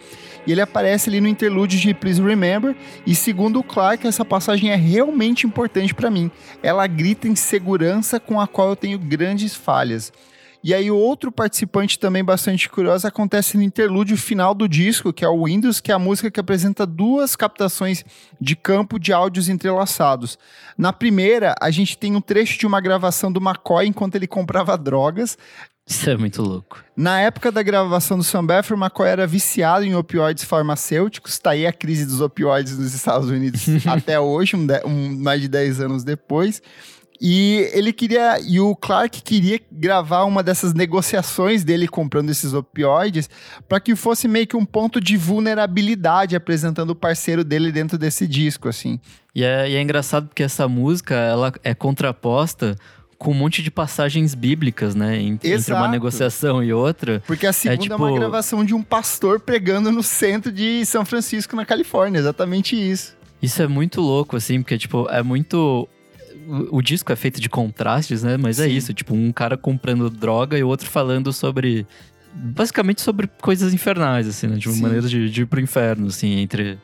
E 0.45 0.51
ele 0.51 0.61
aparece 0.61 1.09
ali 1.09 1.21
no 1.21 1.29
interlúdio 1.29 1.79
de 1.79 1.95
Please 1.95 2.21
Remember, 2.21 2.75
e 3.07 3.15
segundo 3.15 3.61
o 3.61 3.63
Clark, 3.63 4.05
essa 4.05 4.25
passagem 4.25 4.71
é 4.71 4.77
realmente 4.77 5.47
importante 5.47 5.95
para 5.95 6.11
mim. 6.11 6.33
Ela 6.65 6.89
grita 6.89 7.29
insegurança 7.29 8.19
com 8.19 8.41
a 8.41 8.49
qual 8.49 8.71
eu 8.71 8.77
tenho 8.77 8.99
grandes 8.99 9.55
falhas. 9.55 10.13
E 10.67 10.75
aí, 10.75 10.91
outro 10.91 11.31
participante 11.31 11.97
também 11.97 12.25
bastante 12.25 12.69
curioso 12.69 13.07
acontece 13.07 13.57
no 13.57 13.63
interlúdio 13.63 14.17
final 14.17 14.53
do 14.53 14.69
disco, 14.69 15.13
que 15.13 15.25
é 15.25 15.29
o 15.29 15.45
Windows, 15.45 15.81
que 15.81 15.93
é 15.93 15.95
a 15.95 15.99
música 15.99 16.29
que 16.29 16.41
apresenta 16.41 16.85
duas 16.85 17.37
captações 17.37 18.05
de 18.41 18.57
campo 18.57 18.99
de 18.99 19.13
áudios 19.13 19.49
entrelaçados. 19.49 20.37
Na 20.77 20.93
primeira, 20.93 21.55
a 21.61 21.71
gente 21.71 21.97
tem 21.97 22.17
um 22.17 22.21
trecho 22.21 22.59
de 22.59 22.67
uma 22.67 22.81
gravação 22.81 23.31
do 23.31 23.39
McCoy 23.39 23.87
enquanto 23.87 24.17
ele 24.17 24.27
comprava 24.27 24.75
drogas. 24.77 25.39
Isso 25.87 26.11
é 26.11 26.17
muito 26.17 26.43
louco. 26.43 26.83
Na 26.97 27.21
época 27.21 27.53
da 27.53 27.63
gravação 27.63 28.19
do 28.19 28.25
Sam 28.25 28.45
Beffer, 28.45 28.77
McCoy 28.77 29.09
era 29.09 29.25
viciado 29.25 29.85
em 29.85 29.95
opioides 29.95 30.43
farmacêuticos. 30.43 31.39
Tá 31.39 31.51
aí 31.51 31.65
a 31.65 31.73
crise 31.73 32.05
dos 32.05 32.21
opioides 32.21 32.77
nos 32.77 32.93
Estados 32.93 33.31
Unidos 33.31 33.65
até 33.87 34.19
hoje, 34.19 34.57
um, 34.57 34.67
um, 34.85 35.17
mais 35.17 35.41
de 35.41 35.47
10 35.47 35.83
anos 35.83 36.03
depois. 36.03 36.61
E 37.21 37.69
ele 37.73 37.93
queria. 37.93 38.39
E 38.41 38.61
o 38.61 38.75
Clark 38.75 39.23
queria 39.23 39.61
gravar 39.71 40.25
uma 40.25 40.43
dessas 40.43 40.75
negociações 40.75 41.65
dele 41.65 41.89
comprando 41.89 42.31
esses 42.31 42.53
opioides 42.53 43.29
para 43.69 43.81
que 43.81 43.97
fosse 43.97 44.29
meio 44.29 44.47
que 44.47 44.57
um 44.57 44.65
ponto 44.65 45.01
de 45.01 45.17
vulnerabilidade 45.17 46.37
apresentando 46.37 46.91
o 46.91 46.95
parceiro 46.95 47.43
dele 47.43 47.73
dentro 47.73 47.97
desse 47.97 48.27
disco, 48.27 48.69
assim. 48.69 49.01
E 49.35 49.43
é, 49.43 49.71
e 49.71 49.77
é 49.77 49.83
engraçado 49.83 50.29
porque 50.29 50.43
essa 50.43 50.69
música 50.69 51.15
ela 51.15 51.53
é 51.63 51.75
contraposta 51.75 52.77
com 53.19 53.31
um 53.31 53.35
monte 53.35 53.63
de 53.63 53.71
passagens 53.71 54.35
bíblicas, 54.35 54.95
né? 54.95 55.21
Entre, 55.21 55.51
entre 55.51 55.73
uma 55.73 55.89
negociação 55.89 56.63
e 56.63 56.73
outra. 56.73 57.23
Porque 57.27 57.47
a 57.47 57.53
segunda 57.53 57.81
é, 57.81 57.83
tipo... 57.83 57.95
é 57.95 57.97
uma 57.97 58.19
gravação 58.19 58.65
de 58.65 58.75
um 58.75 58.83
pastor 58.83 59.41
pregando 59.41 59.91
no 59.91 60.03
centro 60.03 60.53
de 60.53 60.85
São 60.85 61.05
Francisco, 61.05 61.57
na 61.57 61.65
Califórnia. 61.65 62.19
Exatamente 62.19 62.77
isso. 62.77 63.17
Isso 63.41 63.63
é 63.63 63.67
muito 63.67 64.01
louco, 64.01 64.37
assim, 64.37 64.63
porque, 64.63 64.79
tipo, 64.79 65.09
é 65.11 65.23
muito 65.23 65.89
o, 66.71 66.83
disco 66.83 67.13
é 67.13 67.17
feito 67.17 67.41
de 67.41 67.49
contrastes, 67.49 68.23
né? 68.23 68.37
Mas 68.37 68.59
é 68.59 68.65
Sim. 68.65 68.71
é 68.71 68.73
isso, 68.73 68.95
tipo, 68.95 69.15
um 69.15 69.33
cara 69.33 69.57
comprando 69.57 70.09
droga 70.09 70.59
e 70.59 70.63
o 70.63 70.69
outro 70.69 70.89
falando 70.89 71.33
sobre. 71.33 71.87
Basicamente 72.35 73.01
sobre 73.01 73.27
coisas 73.27 73.73
infernais, 73.73 74.29
assim, 74.29 74.47
né? 74.47 74.57
De 74.57 74.69
uma 74.69 74.77
maneira 74.77 75.09
de, 75.09 75.31
de 75.31 75.43
ir 75.43 75.47
pro 75.47 75.61
inferno, 75.61 76.09
assim, 76.09 76.41
entre, 76.41 76.79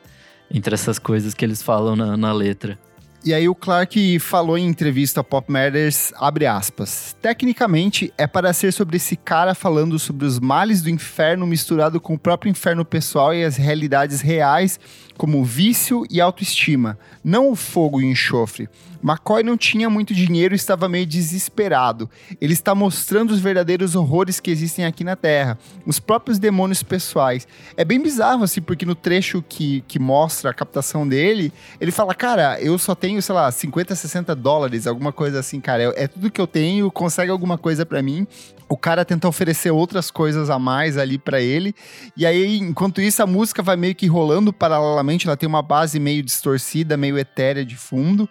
entre 0.51 0.73
essas 0.73 0.97
coisas 0.97 1.33
que 1.33 1.45
eles 1.45 1.61
falam 1.61 1.95
na, 1.95 2.17
na 2.17 2.33
letra. 2.33 2.77
E 3.25 3.33
aí 3.33 3.47
o 3.47 3.55
Clark 3.55 4.19
falou 4.19 4.57
em 4.57 4.67
entrevista 4.67 5.21
a 5.21 5.23
Pop 5.23 5.49
Matters, 5.49 6.11
abre 6.17 6.45
aspas, 6.45 7.15
tecnicamente 7.21 8.13
é 8.17 8.27
para 8.27 8.51
ser 8.51 8.73
sobre 8.73 8.97
esse 8.97 9.15
cara 9.15 9.55
falando 9.55 9.97
sobre 9.97 10.25
os 10.25 10.41
males 10.41 10.81
do 10.81 10.89
inferno 10.89 11.47
misturado 11.47 12.01
com 12.01 12.15
o 12.15 12.19
próprio 12.19 12.49
inferno 12.49 12.83
pessoal 12.83 13.33
e 13.33 13.45
as 13.45 13.55
realidades 13.55 14.19
reais 14.19 14.77
como 15.17 15.43
vício 15.45 16.03
e 16.09 16.19
autoestima, 16.19 16.97
não 17.23 17.49
o 17.49 17.55
fogo 17.55 18.01
e 18.01 18.05
enxofre. 18.05 18.67
McCoy 19.03 19.43
não 19.43 19.57
tinha 19.57 19.89
muito 19.89 20.13
dinheiro 20.13 20.53
e 20.53 20.55
estava 20.55 20.87
meio 20.87 21.05
desesperado. 21.05 22.09
Ele 22.39 22.53
está 22.53 22.73
mostrando 22.73 23.31
os 23.31 23.39
verdadeiros 23.39 23.95
horrores 23.95 24.39
que 24.39 24.49
existem 24.49 24.85
aqui 24.85 25.03
na 25.03 25.17
Terra, 25.17 25.59
os 25.85 25.99
próprios 25.99 26.39
demônios 26.39 26.81
pessoais. 26.81 27.45
É 27.75 27.83
bem 27.83 28.01
bizarro, 28.01 28.45
assim, 28.45 28.61
porque 28.61 28.85
no 28.85 28.95
trecho 28.95 29.43
que, 29.47 29.83
que 29.89 29.99
mostra 29.99 30.51
a 30.51 30.53
captação 30.53 31.05
dele, 31.05 31.51
ele 31.81 31.91
fala: 31.91 32.15
Cara, 32.15 32.61
eu 32.61 32.77
só 32.77 32.95
tenho, 32.95 33.12
sei 33.21 33.35
lá, 33.35 33.51
50, 33.51 33.95
60 33.95 34.35
dólares, 34.35 34.87
alguma 34.87 35.11
coisa 35.11 35.39
assim, 35.39 35.59
cara. 35.59 35.83
É, 35.83 36.03
é 36.03 36.07
tudo 36.07 36.31
que 36.31 36.39
eu 36.39 36.47
tenho, 36.47 36.91
consegue 36.91 37.31
alguma 37.31 37.57
coisa 37.57 37.85
para 37.85 38.01
mim. 38.01 38.27
O 38.69 38.77
cara 38.77 39.05
tenta 39.05 39.27
oferecer 39.27 39.71
outras 39.71 40.09
coisas 40.09 40.49
a 40.49 40.57
mais 40.57 40.97
ali 40.97 41.17
para 41.17 41.41
ele. 41.41 41.75
E 42.17 42.25
aí, 42.25 42.57
enquanto 42.57 43.01
isso, 43.01 43.21
a 43.21 43.27
música 43.27 43.61
vai 43.61 43.75
meio 43.75 43.95
que 43.95 44.07
rolando 44.07 44.51
paralelamente. 44.51 45.27
Ela 45.27 45.37
tem 45.37 45.47
uma 45.47 45.61
base 45.61 45.99
meio 45.99 46.23
distorcida, 46.23 46.97
meio 46.97 47.17
etérea 47.17 47.65
de 47.65 47.75
fundo. 47.75 48.27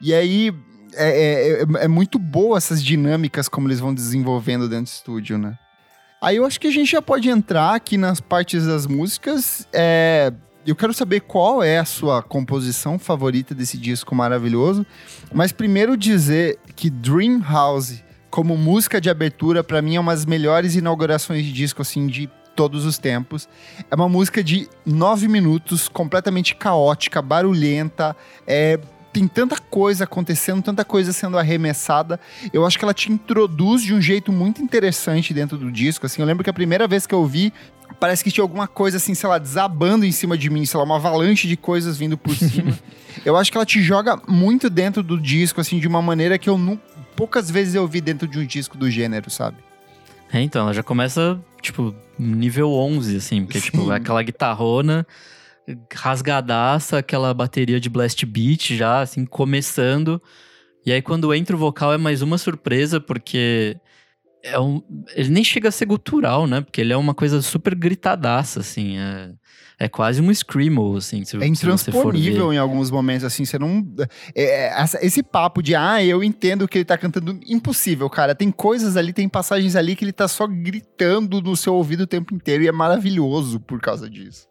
E 0.00 0.12
aí 0.12 0.52
é, 0.94 1.08
é, 1.08 1.62
é, 1.62 1.84
é 1.84 1.88
muito 1.88 2.18
boa 2.18 2.56
essas 2.58 2.82
dinâmicas 2.82 3.48
como 3.48 3.68
eles 3.68 3.80
vão 3.80 3.94
desenvolvendo 3.94 4.68
dentro 4.68 4.84
do 4.84 4.94
estúdio, 4.94 5.38
né? 5.38 5.58
Aí 6.20 6.36
eu 6.36 6.46
acho 6.46 6.58
que 6.58 6.66
a 6.66 6.72
gente 6.72 6.90
já 6.90 7.02
pode 7.02 7.28
entrar 7.28 7.74
aqui 7.74 7.96
nas 7.96 8.20
partes 8.20 8.66
das 8.66 8.86
músicas. 8.86 9.68
É, 9.72 10.32
eu 10.66 10.74
quero 10.74 10.92
saber 10.92 11.20
qual 11.20 11.62
é 11.62 11.78
a 11.78 11.84
sua 11.84 12.22
composição 12.22 12.98
favorita 12.98 13.54
desse 13.54 13.78
disco 13.78 14.14
maravilhoso. 14.14 14.84
Mas 15.32 15.52
primeiro 15.52 15.96
dizer 15.96 16.58
que 16.74 16.90
Dream 16.90 17.40
House, 17.40 18.02
como 18.30 18.56
música 18.56 19.00
de 19.00 19.08
abertura, 19.08 19.62
para 19.62 19.80
mim 19.80 19.96
é 19.96 20.00
uma 20.00 20.12
das 20.12 20.26
melhores 20.26 20.74
inaugurações 20.74 21.44
de 21.44 21.52
disco 21.52 21.82
assim 21.82 22.06
de 22.06 22.28
todos 22.56 22.84
os 22.84 22.98
tempos. 22.98 23.48
É 23.90 23.94
uma 23.94 24.08
música 24.08 24.42
de 24.42 24.68
nove 24.84 25.28
minutos, 25.28 25.88
completamente 25.88 26.54
caótica, 26.56 27.22
barulhenta, 27.22 28.16
é 28.46 28.80
tem 29.16 29.26
tanta 29.26 29.56
coisa 29.58 30.04
acontecendo, 30.04 30.62
tanta 30.62 30.84
coisa 30.84 31.10
sendo 31.10 31.38
arremessada. 31.38 32.20
Eu 32.52 32.66
acho 32.66 32.78
que 32.78 32.84
ela 32.84 32.92
te 32.92 33.10
introduz 33.10 33.80
de 33.80 33.94
um 33.94 34.00
jeito 34.00 34.30
muito 34.30 34.60
interessante 34.60 35.32
dentro 35.32 35.56
do 35.56 35.72
disco. 35.72 36.04
Assim, 36.04 36.20
eu 36.20 36.26
lembro 36.26 36.44
que 36.44 36.50
a 36.50 36.52
primeira 36.52 36.86
vez 36.86 37.06
que 37.06 37.14
eu 37.14 37.24
vi, 37.24 37.50
parece 37.98 38.22
que 38.22 38.30
tinha 38.30 38.42
alguma 38.42 38.66
coisa 38.66 38.96
assim, 38.96 39.14
sei 39.14 39.28
lá, 39.28 39.38
desabando 39.38 40.04
em 40.04 40.12
cima 40.12 40.36
de 40.36 40.50
mim, 40.50 40.64
sei 40.64 40.78
lá, 40.78 40.84
uma 40.84 40.96
avalanche 40.96 41.48
de 41.48 41.56
coisas 41.56 41.96
vindo 41.96 42.16
por 42.16 42.34
cima. 42.34 42.78
eu 43.24 43.36
acho 43.36 43.50
que 43.50 43.56
ela 43.58 43.66
te 43.66 43.82
joga 43.82 44.20
muito 44.28 44.68
dentro 44.68 45.02
do 45.02 45.20
disco, 45.20 45.60
assim, 45.60 45.78
de 45.78 45.88
uma 45.88 46.02
maneira 46.02 46.38
que 46.38 46.48
eu 46.48 46.58
não, 46.58 46.80
poucas 47.14 47.50
vezes 47.50 47.74
eu 47.74 47.86
vi 47.86 48.00
dentro 48.00 48.26
de 48.28 48.38
um 48.38 48.46
disco 48.46 48.76
do 48.76 48.90
gênero, 48.90 49.30
sabe? 49.30 49.58
É, 50.32 50.40
então, 50.40 50.62
ela 50.62 50.74
já 50.74 50.82
começa, 50.82 51.40
tipo, 51.62 51.94
nível 52.18 52.72
11, 52.72 53.16
assim, 53.16 53.44
porque, 53.44 53.60
tipo, 53.60 53.76
Sim. 53.76 53.82
tipo, 53.82 53.92
é 53.92 53.96
aquela 53.96 54.22
guitarrona 54.22 55.06
rasgadaça, 55.92 56.98
aquela 56.98 57.34
bateria 57.34 57.80
de 57.80 57.88
blast 57.88 58.24
beat 58.24 58.74
já, 58.74 59.00
assim, 59.00 59.24
começando. 59.24 60.22
E 60.84 60.92
aí 60.92 61.02
quando 61.02 61.34
entra 61.34 61.56
o 61.56 61.58
vocal 61.58 61.92
é 61.92 61.98
mais 61.98 62.22
uma 62.22 62.38
surpresa, 62.38 63.00
porque 63.00 63.76
é 64.46 64.58
um, 64.60 64.82
ele 65.14 65.30
nem 65.30 65.44
chega 65.44 65.68
a 65.68 65.72
ser 65.72 65.86
gutural, 65.86 66.46
né? 66.46 66.60
Porque 66.60 66.80
ele 66.80 66.92
é 66.92 66.96
uma 66.96 67.14
coisa 67.14 67.42
super 67.42 67.74
gritadaça, 67.74 68.60
assim. 68.60 68.98
É, 68.98 69.32
é 69.78 69.88
quase 69.88 70.22
um 70.22 70.32
screamo, 70.32 70.96
assim. 70.96 71.24
Se, 71.24 71.36
é 71.36 71.46
intransponível 71.46 72.52
em 72.52 72.58
alguns 72.58 72.90
momentos, 72.90 73.24
assim. 73.24 73.44
Você 73.44 73.58
não. 73.58 73.86
É, 74.34 74.68
é 74.68 74.84
esse 75.02 75.22
papo 75.22 75.62
de, 75.62 75.74
ah, 75.74 76.02
eu 76.02 76.22
entendo 76.22 76.68
que 76.68 76.78
ele 76.78 76.84
tá 76.84 76.96
cantando. 76.96 77.38
Impossível, 77.46 78.08
cara. 78.08 78.34
Tem 78.34 78.50
coisas 78.50 78.96
ali, 78.96 79.12
tem 79.12 79.28
passagens 79.28 79.74
ali 79.74 79.96
que 79.96 80.04
ele 80.04 80.12
tá 80.12 80.28
só 80.28 80.46
gritando 80.46 81.42
no 81.42 81.56
seu 81.56 81.74
ouvido 81.74 82.02
o 82.02 82.06
tempo 82.06 82.34
inteiro 82.34 82.62
e 82.62 82.68
é 82.68 82.72
maravilhoso 82.72 83.60
por 83.60 83.80
causa 83.80 84.08
disso. 84.08 84.46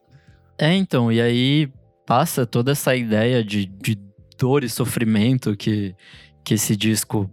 É, 0.57 0.73
então, 0.73 1.11
e 1.11 1.21
aí 1.21 1.69
passa 2.05 2.45
toda 2.45 2.71
essa 2.71 2.95
ideia 2.95 3.43
de, 3.43 3.65
de 3.65 3.97
dor 4.37 4.63
e 4.63 4.69
sofrimento 4.69 5.55
que, 5.55 5.95
que 6.43 6.53
esse 6.53 6.75
disco 6.75 7.29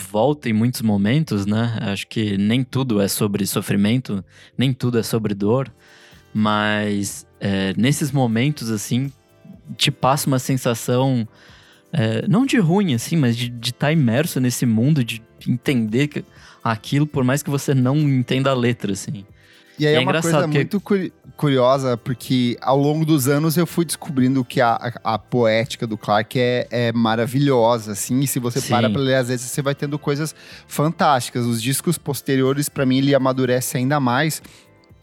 volta 0.00 0.48
em 0.48 0.52
muitos 0.52 0.82
momentos, 0.82 1.46
né? 1.46 1.78
Acho 1.80 2.06
que 2.06 2.36
nem 2.36 2.62
tudo 2.62 3.00
é 3.00 3.08
sobre 3.08 3.46
sofrimento, 3.46 4.24
nem 4.56 4.72
tudo 4.72 4.98
é 4.98 5.02
sobre 5.02 5.34
dor, 5.34 5.72
mas 6.32 7.26
é, 7.40 7.72
nesses 7.76 8.10
momentos, 8.10 8.70
assim, 8.70 9.12
te 9.76 9.90
passa 9.90 10.26
uma 10.26 10.38
sensação, 10.38 11.26
é, 11.92 12.26
não 12.28 12.44
de 12.44 12.58
ruim, 12.58 12.94
assim, 12.94 13.16
mas 13.16 13.36
de 13.36 13.52
estar 13.62 13.86
tá 13.86 13.92
imerso 13.92 14.40
nesse 14.40 14.66
mundo, 14.66 15.04
de 15.04 15.22
entender 15.46 16.24
aquilo, 16.62 17.06
por 17.06 17.24
mais 17.24 17.42
que 17.42 17.50
você 17.50 17.74
não 17.74 17.96
entenda 17.96 18.50
a 18.50 18.54
letra, 18.54 18.92
assim. 18.92 19.24
E 19.78 19.86
aí 19.86 19.94
é, 19.94 19.96
é 19.96 20.00
uma 20.00 20.20
coisa 20.20 20.46
muito 20.46 20.80
curiosa, 21.36 21.96
porque 21.96 22.56
ao 22.60 22.78
longo 22.78 23.04
dos 23.04 23.26
anos 23.26 23.56
eu 23.56 23.66
fui 23.66 23.84
descobrindo 23.84 24.44
que 24.44 24.60
a, 24.60 24.74
a, 25.02 25.14
a 25.14 25.18
poética 25.18 25.86
do 25.86 25.98
Clark 25.98 26.38
é, 26.38 26.66
é, 26.70 26.92
maravilhosa, 26.92 27.92
assim, 27.92 28.20
e 28.20 28.26
se 28.26 28.38
você 28.38 28.60
Sim. 28.60 28.68
para 28.68 28.88
pra 28.88 29.00
ler, 29.00 29.16
às 29.16 29.28
vezes 29.28 29.50
você 29.50 29.60
vai 29.60 29.74
tendo 29.74 29.98
coisas 29.98 30.34
fantásticas. 30.68 31.44
Os 31.44 31.60
discos 31.60 31.98
posteriores, 31.98 32.68
para 32.68 32.86
mim, 32.86 32.98
ele 32.98 33.14
amadurece 33.14 33.76
ainda 33.76 33.98
mais. 33.98 34.40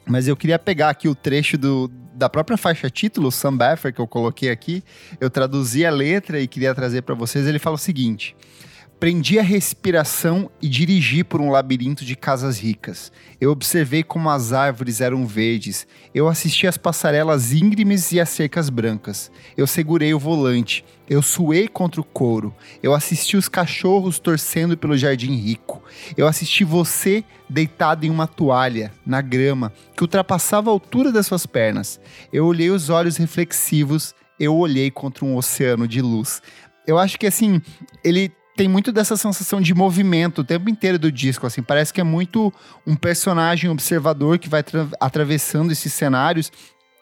Mas 0.05 0.27
eu 0.27 0.35
queria 0.35 0.57
pegar 0.57 0.89
aqui 0.89 1.07
o 1.07 1.15
trecho 1.15 1.57
do, 1.57 1.91
da 2.13 2.29
própria 2.29 2.57
faixa 2.57 2.89
título, 2.89 3.31
Sam 3.31 3.55
Baffer, 3.57 3.93
que 3.93 3.99
eu 3.99 4.07
coloquei 4.07 4.49
aqui. 4.49 4.83
Eu 5.19 5.29
traduzi 5.29 5.85
a 5.85 5.91
letra 5.91 6.39
e 6.39 6.47
queria 6.47 6.73
trazer 6.73 7.01
para 7.01 7.13
vocês. 7.13 7.45
Ele 7.45 7.59
fala 7.59 7.75
o 7.75 7.79
seguinte. 7.79 8.35
Prendi 9.01 9.39
a 9.39 9.41
respiração 9.41 10.47
e 10.61 10.69
dirigi 10.69 11.23
por 11.23 11.41
um 11.41 11.49
labirinto 11.49 12.05
de 12.05 12.15
casas 12.15 12.59
ricas. 12.59 13.11
Eu 13.41 13.49
observei 13.49 14.03
como 14.03 14.29
as 14.29 14.53
árvores 14.53 15.01
eram 15.01 15.25
verdes. 15.25 15.87
Eu 16.13 16.27
assisti 16.27 16.67
às 16.67 16.77
passarelas 16.77 17.51
íngremes 17.51 18.11
e 18.11 18.19
às 18.19 18.29
cercas 18.29 18.69
brancas. 18.69 19.31
Eu 19.57 19.65
segurei 19.65 20.13
o 20.13 20.19
volante. 20.19 20.85
Eu 21.09 21.23
suei 21.23 21.67
contra 21.67 21.99
o 21.99 22.03
couro. 22.03 22.53
Eu 22.83 22.93
assisti 22.93 23.35
os 23.35 23.49
cachorros 23.49 24.19
torcendo 24.19 24.77
pelo 24.77 24.95
jardim 24.95 25.33
rico. 25.33 25.81
Eu 26.15 26.27
assisti 26.27 26.63
você 26.63 27.23
deitado 27.49 28.05
em 28.05 28.09
uma 28.11 28.27
toalha, 28.27 28.93
na 29.03 29.19
grama, 29.19 29.73
que 29.97 30.03
ultrapassava 30.03 30.69
a 30.69 30.73
altura 30.73 31.11
das 31.11 31.25
suas 31.25 31.47
pernas. 31.47 31.99
Eu 32.31 32.45
olhei 32.45 32.69
os 32.69 32.91
olhos 32.91 33.17
reflexivos. 33.17 34.13
Eu 34.39 34.55
olhei 34.55 34.91
contra 34.91 35.25
um 35.25 35.35
oceano 35.35 35.87
de 35.87 36.03
luz. 36.03 36.39
Eu 36.85 36.99
acho 36.99 37.17
que 37.17 37.25
assim, 37.25 37.59
ele 38.03 38.31
tem 38.61 38.67
muito 38.67 38.91
dessa 38.91 39.17
sensação 39.17 39.59
de 39.59 39.73
movimento 39.73 40.41
o 40.41 40.43
tempo 40.43 40.69
inteiro 40.69 40.99
do 40.99 41.11
disco, 41.11 41.47
assim, 41.47 41.63
parece 41.63 41.91
que 41.91 41.99
é 41.99 42.03
muito 42.03 42.53
um 42.85 42.95
personagem 42.95 43.67
observador 43.71 44.37
que 44.37 44.47
vai 44.47 44.63
atravessando 44.99 45.71
esses 45.71 45.91
cenários. 45.91 46.51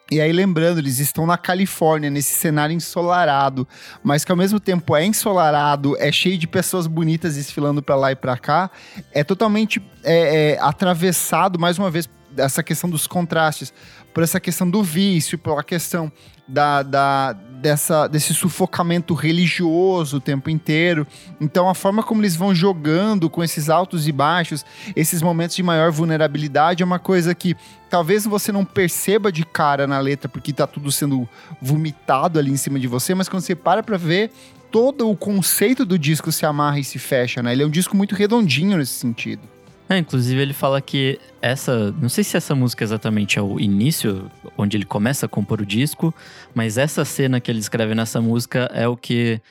E 0.10 0.22
aí, 0.22 0.32
lembrando, 0.32 0.80
eles 0.80 1.00
estão 1.00 1.26
na 1.26 1.38
Califórnia, 1.38 2.10
nesse 2.10 2.34
cenário 2.34 2.74
ensolarado, 2.74 3.68
mas 4.02 4.24
que 4.24 4.32
ao 4.32 4.38
mesmo 4.38 4.58
tempo 4.58 4.96
é 4.96 5.06
ensolarado, 5.06 5.98
é 6.00 6.10
cheio 6.14 6.38
de 6.38 6.48
pessoas 6.48 6.88
bonitas 6.88 7.36
desfilando 7.36 7.84
para 7.84 7.96
lá 7.98 8.14
e 8.14 8.16
para 8.16 8.38
cá, 8.38 8.72
é 9.12 9.22
totalmente 9.22 9.82
é, 10.06 10.54
é, 10.54 10.60
atravessado, 10.62 11.60
mais 11.60 11.78
uma 11.78 11.92
vez, 11.92 12.10
essa 12.38 12.64
questão 12.64 12.90
dos 12.90 13.06
contrastes, 13.06 13.74
por 14.20 14.24
essa 14.24 14.38
questão 14.38 14.70
do 14.70 14.84
vício, 14.84 15.38
pela 15.38 15.64
questão 15.64 16.12
da, 16.46 16.84
da, 16.84 17.32
dessa, 17.32 18.06
desse 18.06 18.34
sufocamento 18.34 19.14
religioso 19.14 20.18
o 20.18 20.20
tempo 20.20 20.50
inteiro. 20.50 21.08
Então, 21.40 21.70
a 21.70 21.74
forma 21.74 22.04
como 22.04 22.20
eles 22.20 22.36
vão 22.36 22.54
jogando 22.54 23.30
com 23.30 23.42
esses 23.42 23.70
altos 23.70 24.10
e 24.10 24.12
baixos, 24.12 24.66
esses 24.94 25.22
momentos 25.22 25.56
de 25.56 25.64
maior 25.64 25.90
vulnerabilidade, 25.90 26.84
é 26.84 26.86
uma 26.86 27.00
coisa 27.00 27.34
que 27.34 27.56
talvez 27.90 28.26
você 28.26 28.52
não 28.52 28.66
perceba 28.66 29.32
de 29.32 29.46
cara 29.46 29.88
na 29.88 30.00
letra, 30.00 30.28
porque 30.28 30.52
tá 30.52 30.68
tudo 30.68 30.92
sendo 30.92 31.26
vomitado 31.62 32.40
ali 32.40 32.52
em 32.52 32.58
cima 32.58 32.78
de 32.78 32.88
você, 32.88 33.16
mas 33.16 33.30
quando 33.30 33.44
você 33.44 33.56
para 33.56 33.82
pra 33.82 33.96
ver, 33.96 34.32
todo 34.70 35.10
o 35.10 35.16
conceito 35.16 35.86
do 35.86 35.98
disco 35.98 36.30
se 36.30 36.46
amarra 36.46 36.78
e 36.78 36.84
se 36.84 37.00
fecha, 37.00 37.42
né? 37.42 37.54
Ele 37.54 37.64
é 37.64 37.66
um 37.66 37.70
disco 37.70 37.96
muito 37.96 38.16
redondinho 38.16 38.78
nesse 38.78 38.96
sentido. 38.96 39.59
É, 39.90 39.98
inclusive 39.98 40.40
ele 40.40 40.54
fala 40.54 40.80
que 40.80 41.20
essa. 41.42 41.92
Não 41.94 42.10
sei 42.10 42.24
se 42.24 42.38
essa 42.38 42.54
música 42.54 42.84
exatamente 42.84 43.40
é 43.40 43.42
o 43.42 43.60
início, 43.60 44.30
onde 44.56 44.78
ele 44.78 44.86
começa 44.86 45.26
a 45.26 45.30
compor 45.30 45.62
o 45.62 45.66
disco, 45.66 46.14
mas 46.54 46.78
essa 46.78 47.04
cena 47.04 47.42
que 47.42 47.50
ele 47.50 47.60
escreve 47.60 47.96
nessa 47.96 48.22
música 48.22 48.70
é 48.72 48.88
o 48.88 48.96
que 48.96 49.42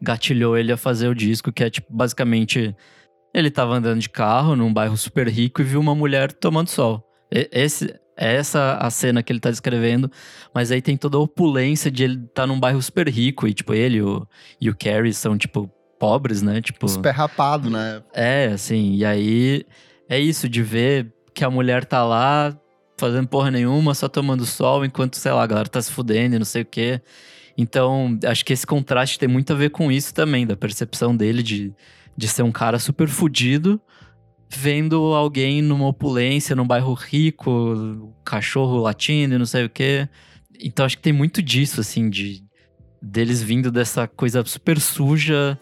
gatilhou 0.00 0.56
ele 0.56 0.70
a 0.70 0.76
fazer 0.76 1.08
o 1.08 1.14
disco, 1.14 1.50
que 1.50 1.64
é 1.64 1.70
tipo, 1.70 1.90
basicamente. 1.90 2.76
Ele 3.34 3.50
tava 3.50 3.74
andando 3.74 4.00
de 4.00 4.08
carro 4.08 4.56
num 4.56 4.72
bairro 4.72 4.96
super 4.96 5.28
rico 5.28 5.60
e 5.60 5.64
viu 5.64 5.78
uma 5.78 5.94
mulher 5.94 6.32
tomando 6.32 6.68
sol. 6.68 7.04
Esse, 7.30 7.94
é 8.16 8.34
essa 8.34 8.78
a 8.80 8.88
cena 8.90 9.22
que 9.22 9.30
ele 9.30 9.40
tá 9.40 9.50
descrevendo, 9.50 10.10
mas 10.54 10.72
aí 10.72 10.80
tem 10.80 10.96
toda 10.96 11.18
a 11.18 11.20
opulência 11.20 11.90
de 11.90 12.04
ele 12.04 12.14
estar 12.14 12.42
tá 12.42 12.46
num 12.46 12.58
bairro 12.58 12.80
super 12.80 13.08
rico 13.08 13.46
e, 13.46 13.52
tipo, 13.52 13.74
ele 13.74 14.00
o, 14.00 14.26
e 14.58 14.70
o 14.70 14.76
Carrie 14.76 15.12
são, 15.12 15.36
tipo, 15.36 15.70
pobres, 15.98 16.42
né? 16.42 16.60
Tipo. 16.60 16.88
Super 16.88 17.12
rapado, 17.12 17.70
né? 17.70 18.02
É, 18.12 18.46
assim, 18.46 18.94
e 18.94 19.04
aí 19.04 19.64
é 20.08 20.18
isso, 20.18 20.48
de 20.48 20.62
ver 20.62 21.12
que 21.34 21.44
a 21.44 21.50
mulher 21.50 21.84
tá 21.84 22.04
lá 22.04 22.56
fazendo 22.98 23.28
porra 23.28 23.50
nenhuma, 23.50 23.94
só 23.94 24.08
tomando 24.08 24.46
sol, 24.46 24.84
enquanto, 24.84 25.16
sei 25.16 25.32
lá, 25.32 25.42
a 25.42 25.46
galera 25.46 25.68
tá 25.68 25.80
se 25.82 25.92
fudendo 25.92 26.36
e 26.36 26.38
não 26.38 26.46
sei 26.46 26.62
o 26.62 26.66
quê. 26.66 27.00
Então, 27.58 28.18
acho 28.24 28.44
que 28.44 28.52
esse 28.52 28.66
contraste 28.66 29.18
tem 29.18 29.28
muito 29.28 29.52
a 29.52 29.56
ver 29.56 29.70
com 29.70 29.90
isso 29.90 30.14
também, 30.14 30.46
da 30.46 30.56
percepção 30.56 31.16
dele 31.16 31.42
de, 31.42 31.74
de 32.16 32.28
ser 32.28 32.42
um 32.42 32.52
cara 32.52 32.78
super 32.78 33.08
fudido, 33.08 33.80
vendo 34.48 35.14
alguém 35.14 35.60
numa 35.60 35.88
opulência, 35.88 36.56
num 36.56 36.66
bairro 36.66 36.94
rico, 36.94 38.14
cachorro 38.24 38.78
latindo 38.78 39.34
e 39.34 39.38
não 39.38 39.46
sei 39.46 39.64
o 39.64 39.70
quê. 39.70 40.08
Então, 40.60 40.86
acho 40.86 40.96
que 40.96 41.02
tem 41.02 41.12
muito 41.12 41.42
disso, 41.42 41.80
assim, 41.80 42.08
de 42.08 42.42
deles 43.00 43.42
vindo 43.42 43.70
dessa 43.70 44.06
coisa 44.06 44.44
super 44.44 44.80
suja 44.80 45.58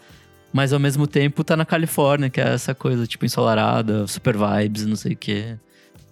mas 0.55 0.73
ao 0.73 0.79
mesmo 0.79 1.05
tempo 1.09 1.43
tá 1.43 1.57
na 1.57 1.65
Califórnia, 1.65 2.31
que 2.31 2.41
é 2.41 2.55
essa 2.55 2.73
coisa, 2.73 3.09
tipo, 3.09 3.27
ensolarada, 3.27 4.07
super 4.07 4.37
vibes, 4.37 4.87
não 4.87 4.95
sei 4.95 5.15
o 5.15 5.17
quê. 5.17 5.57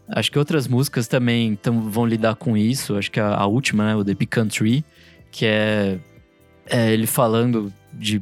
Acho 0.09 0.33
que 0.33 0.39
outras 0.39 0.67
músicas 0.67 1.07
também 1.07 1.55
tão, 1.55 1.89
vão 1.89 2.05
lidar 2.05 2.35
com 2.35 2.57
isso. 2.57 2.97
Acho 2.97 3.09
que 3.09 3.21
a, 3.21 3.37
a 3.37 3.47
última, 3.47 3.87
né, 3.87 3.95
o 3.95 4.05
The 4.05 4.15
Big 4.15 4.27
Country, 4.27 4.85
que 5.31 5.47
é, 5.47 5.97
é 6.67 6.93
ele 6.93 7.07
falando 7.07 7.73
de 7.93 8.21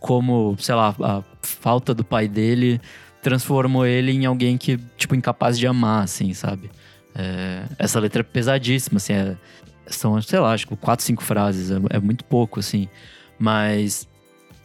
como, 0.00 0.56
sei 0.58 0.74
lá, 0.74 0.96
a 1.02 1.22
falta 1.42 1.92
do 1.92 2.02
pai 2.02 2.28
dele 2.28 2.80
transformou 3.22 3.84
ele 3.84 4.10
em 4.12 4.24
alguém 4.24 4.56
que, 4.56 4.78
tipo, 4.96 5.14
incapaz 5.14 5.58
de 5.58 5.66
amar, 5.66 6.04
assim, 6.04 6.32
sabe? 6.32 6.70
É, 7.14 7.64
essa 7.78 8.00
letra 8.00 8.20
é 8.20 8.24
pesadíssima, 8.24 8.96
assim, 8.96 9.12
é, 9.12 9.36
são, 9.86 10.18
sei 10.22 10.38
lá, 10.38 10.54
acho 10.54 10.66
que 10.66 10.74
quatro, 10.76 11.04
cinco 11.04 11.22
frases, 11.22 11.70
é, 11.70 11.76
é, 11.90 12.00
muito 12.00 12.24
pouco, 12.24 12.58
assim. 12.58 12.88
Mas 13.38 14.07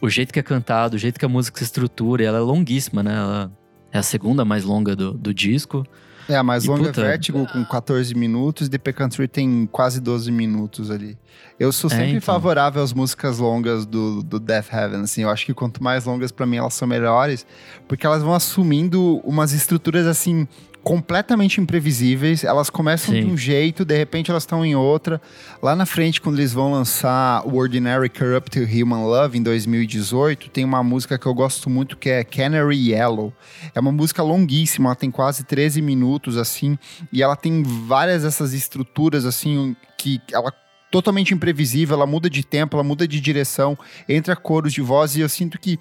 o 0.04 0.10
jeito 0.10 0.32
que 0.32 0.38
é 0.38 0.42
cantado, 0.42 0.96
o 0.96 0.98
jeito 0.98 1.18
que 1.18 1.24
a 1.24 1.28
música 1.28 1.58
se 1.58 1.64
estrutura, 1.64 2.22
ela 2.22 2.38
é 2.38 2.40
longuíssima, 2.40 3.02
né? 3.02 3.14
Ela 3.14 3.52
é 3.90 3.98
a 3.98 4.02
segunda 4.02 4.44
mais 4.44 4.62
longa 4.64 4.94
do, 4.94 5.12
do 5.12 5.32
disco. 5.32 5.86
É, 6.28 6.36
a 6.36 6.42
mais 6.42 6.64
e, 6.64 6.68
longa 6.68 6.84
é 6.84 6.86
puta, 6.86 7.00
é 7.00 7.04
Vertigo, 7.04 7.46
com 7.46 7.64
14 7.64 8.14
minutos, 8.14 8.66
e 8.66 8.70
The 8.70 8.92
Country 8.92 9.28
tem 9.28 9.66
quase 9.70 10.00
12 10.00 10.30
minutos 10.30 10.90
ali. 10.90 11.18
Eu 11.58 11.72
sou 11.72 11.88
é, 11.88 11.90
sempre 11.90 12.06
é, 12.06 12.10
então. 12.10 12.20
favorável 12.22 12.82
às 12.82 12.92
músicas 12.92 13.38
longas 13.38 13.86
do, 13.86 14.22
do 14.22 14.38
Death 14.38 14.72
Heaven, 14.72 15.00
assim, 15.02 15.22
eu 15.22 15.30
acho 15.30 15.46
que 15.46 15.54
quanto 15.54 15.82
mais 15.82 16.04
longas 16.04 16.32
para 16.32 16.46
mim 16.46 16.56
elas 16.56 16.74
são 16.74 16.88
melhores, 16.88 17.46
porque 17.88 18.06
elas 18.06 18.22
vão 18.22 18.34
assumindo 18.34 19.18
umas 19.18 19.52
estruturas, 19.52 20.06
assim, 20.06 20.46
completamente 20.84 21.60
imprevisíveis. 21.60 22.44
Elas 22.44 22.68
começam 22.68 23.14
Sim. 23.14 23.22
de 23.22 23.26
um 23.26 23.36
jeito, 23.36 23.84
de 23.84 23.96
repente 23.96 24.30
elas 24.30 24.42
estão 24.42 24.64
em 24.64 24.76
outra. 24.76 25.20
Lá 25.62 25.74
na 25.74 25.86
frente, 25.86 26.20
quando 26.20 26.38
eles 26.38 26.52
vão 26.52 26.70
lançar 26.70 27.42
o 27.46 27.56
Ordinary 27.56 28.10
Corrupt 28.10 28.58
Human 28.60 29.04
Love 29.04 29.38
em 29.38 29.42
2018, 29.42 30.50
tem 30.50 30.64
uma 30.64 30.82
música 30.84 31.18
que 31.18 31.26
eu 31.26 31.34
gosto 31.34 31.70
muito 31.70 31.96
que 31.96 32.10
é 32.10 32.22
Canary 32.22 32.90
Yellow. 32.90 33.32
É 33.74 33.80
uma 33.80 33.90
música 33.90 34.22
longuíssima, 34.22 34.90
ela 34.90 34.94
tem 34.94 35.10
quase 35.10 35.42
13 35.42 35.80
minutos 35.80 36.36
assim, 36.36 36.78
e 37.10 37.22
ela 37.22 37.34
tem 37.34 37.62
várias 37.62 38.22
dessas 38.22 38.52
estruturas 38.52 39.24
assim 39.24 39.74
que 39.96 40.20
ela 40.30 40.52
totalmente 40.94 41.34
imprevisível, 41.34 41.96
ela 41.96 42.06
muda 42.06 42.30
de 42.30 42.44
tempo, 42.44 42.76
ela 42.76 42.84
muda 42.84 43.08
de 43.08 43.20
direção, 43.20 43.76
entra 44.08 44.36
coros 44.36 44.72
de 44.72 44.80
voz 44.80 45.16
e 45.16 45.22
eu 45.22 45.28
sinto 45.28 45.58
que 45.58 45.76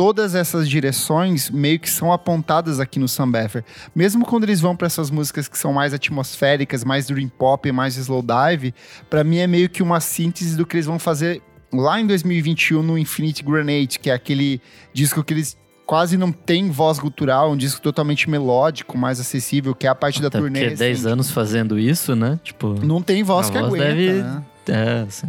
todas 0.00 0.34
essas 0.34 0.66
direções 0.66 1.50
meio 1.50 1.78
que 1.78 1.90
são 1.90 2.10
apontadas 2.10 2.80
aqui 2.80 2.98
no 2.98 3.04
Beffer. 3.30 3.62
Mesmo 3.94 4.24
quando 4.24 4.44
eles 4.44 4.58
vão 4.58 4.74
para 4.74 4.86
essas 4.86 5.10
músicas 5.10 5.46
que 5.46 5.58
são 5.58 5.74
mais 5.74 5.92
atmosféricas, 5.92 6.82
mais 6.84 7.06
dream 7.06 7.28
pop, 7.28 7.70
mais 7.70 7.98
slow 7.98 8.22
dive, 8.22 8.72
para 9.10 9.22
mim 9.22 9.36
é 9.36 9.46
meio 9.46 9.68
que 9.68 9.82
uma 9.82 10.00
síntese 10.00 10.56
do 10.56 10.64
que 10.64 10.76
eles 10.76 10.86
vão 10.86 10.98
fazer 10.98 11.42
lá 11.70 12.00
em 12.00 12.06
2021 12.06 12.82
no 12.82 12.96
Infinite 12.96 13.44
Grenade, 13.44 13.98
que 13.98 14.08
é 14.08 14.14
aquele 14.14 14.58
disco 14.94 15.22
que 15.22 15.34
eles 15.34 15.54
quase 15.84 16.16
não 16.16 16.32
tem 16.32 16.70
voz 16.70 16.98
gutural, 16.98 17.52
um 17.52 17.56
disco 17.56 17.82
totalmente 17.82 18.30
melódico, 18.30 18.96
mais 18.96 19.20
acessível, 19.20 19.74
que 19.74 19.86
é 19.86 19.90
a 19.90 19.94
parte 19.94 20.22
da 20.22 20.28
Até 20.28 20.38
turnê. 20.38 20.60
porque 20.60 20.76
10 20.76 20.90
recente. 20.98 21.12
anos 21.12 21.30
fazendo 21.30 21.78
isso, 21.78 22.16
né? 22.16 22.40
Tipo, 22.42 22.74
Não 22.82 23.02
tem 23.02 23.22
voz 23.22 23.50
que 23.50 23.58
voz 23.58 23.66
aguenta, 23.66 23.84
deve- 23.84 24.12
né? 24.22 24.42
é, 24.68 25.04
assim. 25.06 25.28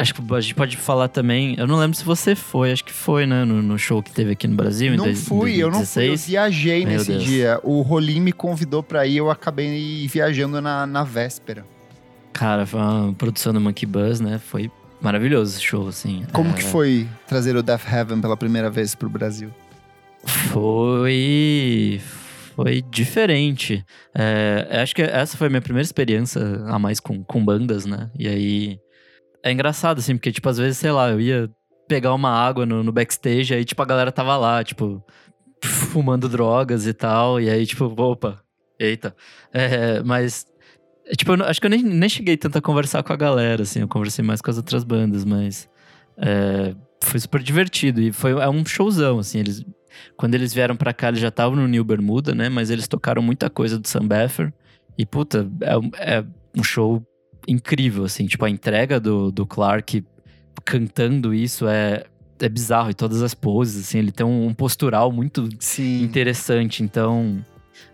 Acho 0.00 0.14
que 0.14 0.22
a 0.34 0.40
gente 0.40 0.54
pode 0.54 0.76
falar 0.76 1.08
também. 1.08 1.54
Eu 1.58 1.66
não 1.66 1.76
lembro 1.76 1.96
se 1.96 2.04
você 2.04 2.34
foi, 2.34 2.72
acho 2.72 2.84
que 2.84 2.92
foi, 2.92 3.26
né? 3.26 3.44
No, 3.44 3.60
no 3.62 3.78
show 3.78 4.02
que 4.02 4.10
teve 4.10 4.32
aqui 4.32 4.48
no 4.48 4.56
Brasil 4.56 4.94
em 4.94 4.96
Não 4.96 5.04
dois- 5.04 5.26
fui, 5.26 5.56
eu 5.56 5.70
não 5.70 5.84
fui, 5.84 6.04
eu 6.04 6.08
2016. 6.08 6.26
viajei 6.26 6.84
Meu 6.86 6.98
nesse 6.98 7.10
Deus. 7.12 7.24
dia. 7.24 7.60
O 7.62 7.82
Rolim 7.82 8.20
me 8.20 8.32
convidou 8.32 8.82
pra 8.82 9.06
ir, 9.06 9.16
eu 9.18 9.30
acabei 9.30 10.06
viajando 10.08 10.60
na, 10.60 10.86
na 10.86 11.04
véspera. 11.04 11.64
Cara, 12.32 12.64
foi 12.64 12.80
uma 12.80 13.12
produção 13.12 13.52
do 13.52 13.60
Monkey 13.60 13.84
Buzz, 13.86 14.20
né? 14.20 14.38
Foi 14.38 14.70
maravilhoso 15.02 15.56
esse 15.56 15.62
show, 15.64 15.88
assim. 15.88 16.24
Como 16.32 16.50
É, 16.50 16.52
que 16.54 16.62
foi 16.64 17.06
trazer 17.26 17.56
o 17.56 17.62
Death 17.62 17.82
Heaven 17.92 18.20
pela 18.20 18.36
primeira 18.36 18.70
vez 18.70 18.94
pro 18.94 19.10
Brasil? 19.10 19.50
Foi. 20.24 22.00
Foi 22.54 22.82
diferente. 22.90 23.84
É, 24.14 24.80
acho 24.82 24.94
que 24.94 25.02
essa 25.02 25.36
foi 25.36 25.46
a 25.46 25.50
minha 25.50 25.62
primeira 25.62 25.84
experiência 25.84 26.40
a 26.66 26.78
mais 26.78 27.00
com, 27.00 27.22
com 27.24 27.44
bandas, 27.44 27.86
né? 27.86 28.10
E 28.18 28.28
aí. 28.28 28.78
É 29.42 29.52
engraçado, 29.52 29.98
assim, 29.98 30.16
porque, 30.16 30.32
tipo, 30.32 30.48
às 30.48 30.58
vezes, 30.58 30.78
sei 30.78 30.92
lá, 30.92 31.10
eu 31.10 31.20
ia 31.20 31.50
pegar 31.88 32.14
uma 32.14 32.30
água 32.30 32.66
no, 32.66 32.82
no 32.82 32.92
backstage, 32.92 33.54
aí, 33.54 33.64
tipo, 33.64 33.82
a 33.82 33.86
galera 33.86 34.12
tava 34.12 34.36
lá, 34.36 34.62
tipo, 34.62 35.02
fumando 35.64 36.28
drogas 36.28 36.86
e 36.86 36.92
tal. 36.92 37.40
E 37.40 37.48
aí, 37.50 37.66
tipo, 37.66 37.84
opa, 37.84 38.40
eita. 38.78 39.14
É, 39.52 40.02
mas. 40.02 40.46
Tipo, 41.16 41.34
eu 41.34 41.44
acho 41.44 41.60
que 41.60 41.66
eu 41.66 41.70
nem, 41.70 41.82
nem 41.82 42.08
cheguei 42.08 42.36
tanto 42.36 42.58
a 42.58 42.62
conversar 42.62 43.02
com 43.02 43.12
a 43.12 43.16
galera, 43.16 43.62
assim, 43.62 43.80
eu 43.80 43.88
conversei 43.88 44.24
mais 44.24 44.40
com 44.40 44.50
as 44.50 44.56
outras 44.56 44.84
bandas, 44.84 45.24
mas. 45.24 45.68
é, 46.18 46.74
foi 47.02 47.18
super 47.18 47.42
divertido 47.42 48.00
e 48.00 48.12
foi 48.12 48.32
é 48.32 48.48
um 48.48 48.64
showzão, 48.64 49.18
assim, 49.18 49.38
eles 49.38 49.64
quando 50.16 50.34
eles 50.34 50.52
vieram 50.52 50.76
pra 50.76 50.92
cá, 50.92 51.08
eles 51.08 51.20
já 51.20 51.28
estavam 51.28 51.56
no 51.56 51.66
New 51.66 51.84
Bermuda, 51.84 52.34
né? 52.34 52.48
Mas 52.48 52.70
eles 52.70 52.86
tocaram 52.86 53.22
muita 53.22 53.50
coisa 53.50 53.78
do 53.78 53.88
Sam 53.88 54.06
Beffer. 54.06 54.52
E, 54.96 55.06
puta, 55.06 55.50
é, 55.60 56.18
é 56.18 56.24
um 56.56 56.62
show 56.62 57.04
incrível, 57.50 58.04
assim. 58.04 58.26
Tipo, 58.26 58.44
a 58.44 58.50
entrega 58.50 59.00
do, 59.00 59.30
do 59.32 59.46
Clark 59.46 60.04
cantando 60.64 61.32
isso 61.34 61.66
é, 61.68 62.04
é 62.38 62.48
bizarro. 62.48 62.90
E 62.90 62.94
todas 62.94 63.22
as 63.22 63.34
poses, 63.34 63.86
assim. 63.86 63.98
Ele 63.98 64.12
tem 64.12 64.24
um, 64.26 64.46
um 64.48 64.54
postural 64.54 65.10
muito 65.12 65.48
Sim. 65.58 66.02
interessante. 66.02 66.82
Então, 66.82 67.44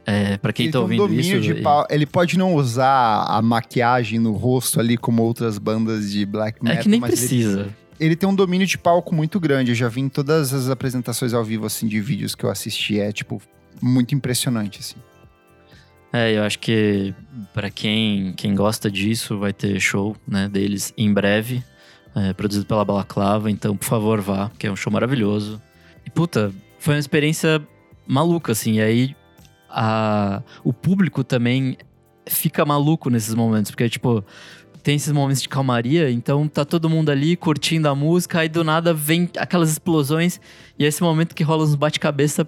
é, 0.05 0.37
para 0.37 0.53
quem 0.53 0.67
ele 0.67 0.73
tá 0.73 0.79
um 0.79 0.83
ouvindo 0.83 0.99
domínio 1.03 1.39
isso... 1.41 1.55
de 1.55 1.63
pau- 1.63 1.87
Ele 1.91 2.07
pode 2.07 2.39
não 2.39 2.55
usar 2.55 3.25
a 3.29 3.41
maquiagem 3.43 4.19
no 4.19 4.33
rosto 4.33 4.79
ali 4.81 4.97
como 4.97 5.23
outras 5.23 5.59
bandas 5.59 6.11
de 6.11 6.25
black 6.27 6.59
É 6.61 6.65
metal, 6.65 6.83
que 6.83 6.89
nem 6.89 7.01
mas 7.01 7.11
ele- 7.13 7.19
precisa. 7.19 7.75
Ele, 7.99 8.15
tem 8.15 8.29
um 8.29 8.35
domínio 8.35 8.67
de 8.67 8.77
palco 8.77 9.15
muito 9.15 9.41
grande. 9.41 9.71
Eu 9.71 9.75
já 9.75 9.89
vi 9.89 10.03
em 10.03 10.09
todas 10.11 10.53
as 10.53 10.69
apresentações 10.69 11.33
ao 11.33 11.43
vivo, 11.43 11.65
assim, 11.65 11.87
de 11.89 11.99
vídeos 11.99 12.35
que 12.35 12.45
eu 12.45 12.51
assisti. 12.51 13.01
É, 13.01 13.11
tipo, 13.11 13.41
muito 13.81 14.15
impressionante, 14.15 14.81
assim. 14.81 14.97
É, 16.13 16.37
eu 16.37 16.43
acho 16.45 16.59
que 16.59 17.15
pra 17.53 17.71
quem, 17.71 18.33
quem 18.35 18.55
gosta 18.55 18.91
disso, 18.91 19.39
vai 19.39 19.53
ter 19.53 19.79
show 19.81 20.17
né, 20.27 20.49
deles 20.49 20.95
em 20.97 21.13
breve, 21.13 21.63
é, 22.15 22.33
produzido 22.33 22.65
pela 22.65 22.85
Balaclava. 22.85 23.51
Então, 23.51 23.77
por 23.77 23.87
favor, 23.87 24.21
vá, 24.21 24.51
que 24.59 24.67
é 24.67 24.73
um 24.73 24.77
show 24.77 24.93
maravilhoso. 24.93 25.61
E, 26.05 26.11
puta, 26.11 26.53
foi 26.79 26.95
uma 26.95 27.01
experiência 27.01 27.61
maluca, 28.07 28.53
assim. 28.53 28.75
E 28.75 28.81
aí, 28.81 29.17
a, 29.69 30.43
o 30.65 30.73
público 30.73 31.23
também 31.23 31.77
fica 32.27 32.65
maluco 32.65 33.11
nesses 33.11 33.35
momentos, 33.35 33.71
porque, 33.71 33.89
tipo, 33.89 34.25
tem 34.83 34.97
esses 34.97 35.13
momentos 35.13 35.43
de 35.43 35.49
calmaria, 35.49 36.11
então 36.11 36.47
tá 36.47 36.65
todo 36.65 36.89
mundo 36.89 37.11
ali 37.11 37.37
curtindo 37.37 37.89
a 37.89 37.95
música, 37.95 38.41
aí 38.41 38.49
do 38.49 38.63
nada 38.63 38.95
vem 38.95 39.29
aquelas 39.37 39.71
explosões, 39.71 40.41
e 40.79 40.85
é 40.85 40.89
esse 40.89 41.03
momento 41.03 41.35
que 41.35 41.43
rola 41.43 41.65
uns 41.65 41.75
bate-cabeça 41.75 42.47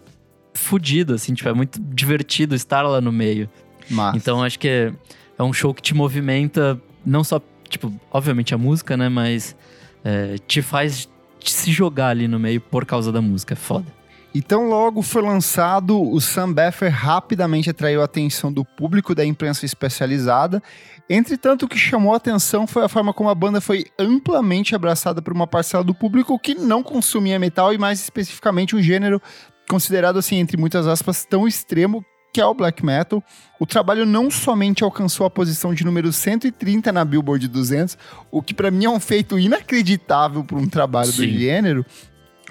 fudido, 0.58 1.14
assim, 1.14 1.34
tipo, 1.34 1.48
é 1.48 1.54
muito 1.54 1.80
divertido 1.80 2.54
estar 2.54 2.82
lá 2.82 3.00
no 3.00 3.12
meio. 3.12 3.48
Mas, 3.88 4.16
Então 4.16 4.42
acho 4.42 4.58
que 4.58 4.68
é, 4.68 4.92
é 5.38 5.42
um 5.42 5.52
show 5.52 5.72
que 5.72 5.80
te 5.80 5.94
movimenta, 5.94 6.80
não 7.04 7.24
só, 7.24 7.40
tipo, 7.68 7.92
obviamente 8.10 8.54
a 8.54 8.58
música, 8.58 8.96
né? 8.96 9.08
Mas 9.08 9.56
é, 10.04 10.36
te 10.46 10.60
faz 10.60 11.08
se 11.44 11.72
jogar 11.72 12.08
ali 12.08 12.28
no 12.28 12.38
meio 12.38 12.60
por 12.60 12.84
causa 12.84 13.10
da 13.10 13.22
música. 13.22 13.54
É 13.54 13.56
foda. 13.56 13.98
Então, 14.34 14.68
logo 14.68 15.00
foi 15.00 15.22
lançado, 15.22 16.00
o 16.00 16.20
Sam 16.20 16.52
Beffer 16.52 16.92
rapidamente 16.92 17.70
atraiu 17.70 18.02
a 18.02 18.04
atenção 18.04 18.52
do 18.52 18.64
público 18.64 19.14
da 19.14 19.24
imprensa 19.24 19.64
especializada. 19.64 20.62
Entretanto, 21.08 21.64
o 21.64 21.68
que 21.68 21.78
chamou 21.78 22.12
a 22.12 22.18
atenção 22.18 22.66
foi 22.66 22.84
a 22.84 22.88
forma 22.88 23.14
como 23.14 23.30
a 23.30 23.34
banda 23.34 23.60
foi 23.60 23.86
amplamente 23.98 24.74
abraçada 24.74 25.22
por 25.22 25.32
uma 25.32 25.46
parcela 25.46 25.82
do 25.82 25.94
público 25.94 26.38
que 26.38 26.54
não 26.54 26.82
consumia 26.82 27.38
metal 27.38 27.72
e, 27.72 27.78
mais 27.78 28.00
especificamente, 28.00 28.76
um 28.76 28.82
gênero 28.82 29.20
considerado, 29.68 30.18
assim, 30.18 30.36
entre 30.36 30.56
muitas 30.56 30.86
aspas, 30.86 31.24
tão 31.24 31.46
extremo 31.46 32.04
que 32.32 32.40
é 32.40 32.46
o 32.46 32.54
black 32.54 32.84
metal. 32.84 33.22
O 33.58 33.66
trabalho 33.66 34.04
não 34.04 34.30
somente 34.30 34.84
alcançou 34.84 35.26
a 35.26 35.30
posição 35.30 35.74
de 35.74 35.84
número 35.84 36.12
130 36.12 36.92
na 36.92 37.04
Billboard 37.04 37.48
200, 37.48 37.96
o 38.30 38.42
que 38.42 38.54
para 38.54 38.70
mim 38.70 38.84
é 38.84 38.90
um 38.90 39.00
feito 39.00 39.38
inacreditável 39.38 40.44
para 40.44 40.58
um 40.58 40.68
trabalho 40.68 41.10
do 41.10 41.22
Sim. 41.22 41.38
gênero, 41.38 41.84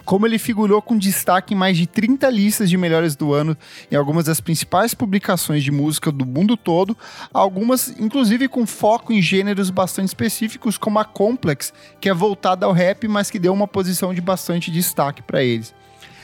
como 0.03 0.25
ele 0.25 0.39
figurou 0.39 0.81
com 0.81 0.97
destaque 0.97 1.53
em 1.53 1.57
mais 1.57 1.77
de 1.77 1.85
30 1.85 2.29
listas 2.29 2.69
de 2.69 2.77
melhores 2.77 3.13
do 3.13 3.33
ano 3.33 3.57
em 3.91 3.95
algumas 3.95 4.25
das 4.25 4.39
principais 4.39 4.93
publicações 4.93 5.63
de 5.63 5.69
música 5.69 6.09
do 6.11 6.25
mundo 6.25 6.55
todo, 6.55 6.95
algumas 7.33 7.89
inclusive 7.99 8.47
com 8.47 8.65
foco 8.65 9.11
em 9.11 9.21
gêneros 9.21 9.69
bastante 9.69 10.07
específicos, 10.07 10.77
como 10.77 10.97
a 10.97 11.03
Complex, 11.03 11.73
que 11.99 12.07
é 12.07 12.13
voltada 12.13 12.65
ao 12.65 12.71
rap, 12.71 13.05
mas 13.05 13.29
que 13.29 13.37
deu 13.37 13.51
uma 13.51 13.67
posição 13.67 14.13
de 14.13 14.21
bastante 14.21 14.71
destaque 14.71 15.21
para 15.21 15.43
eles. 15.43 15.75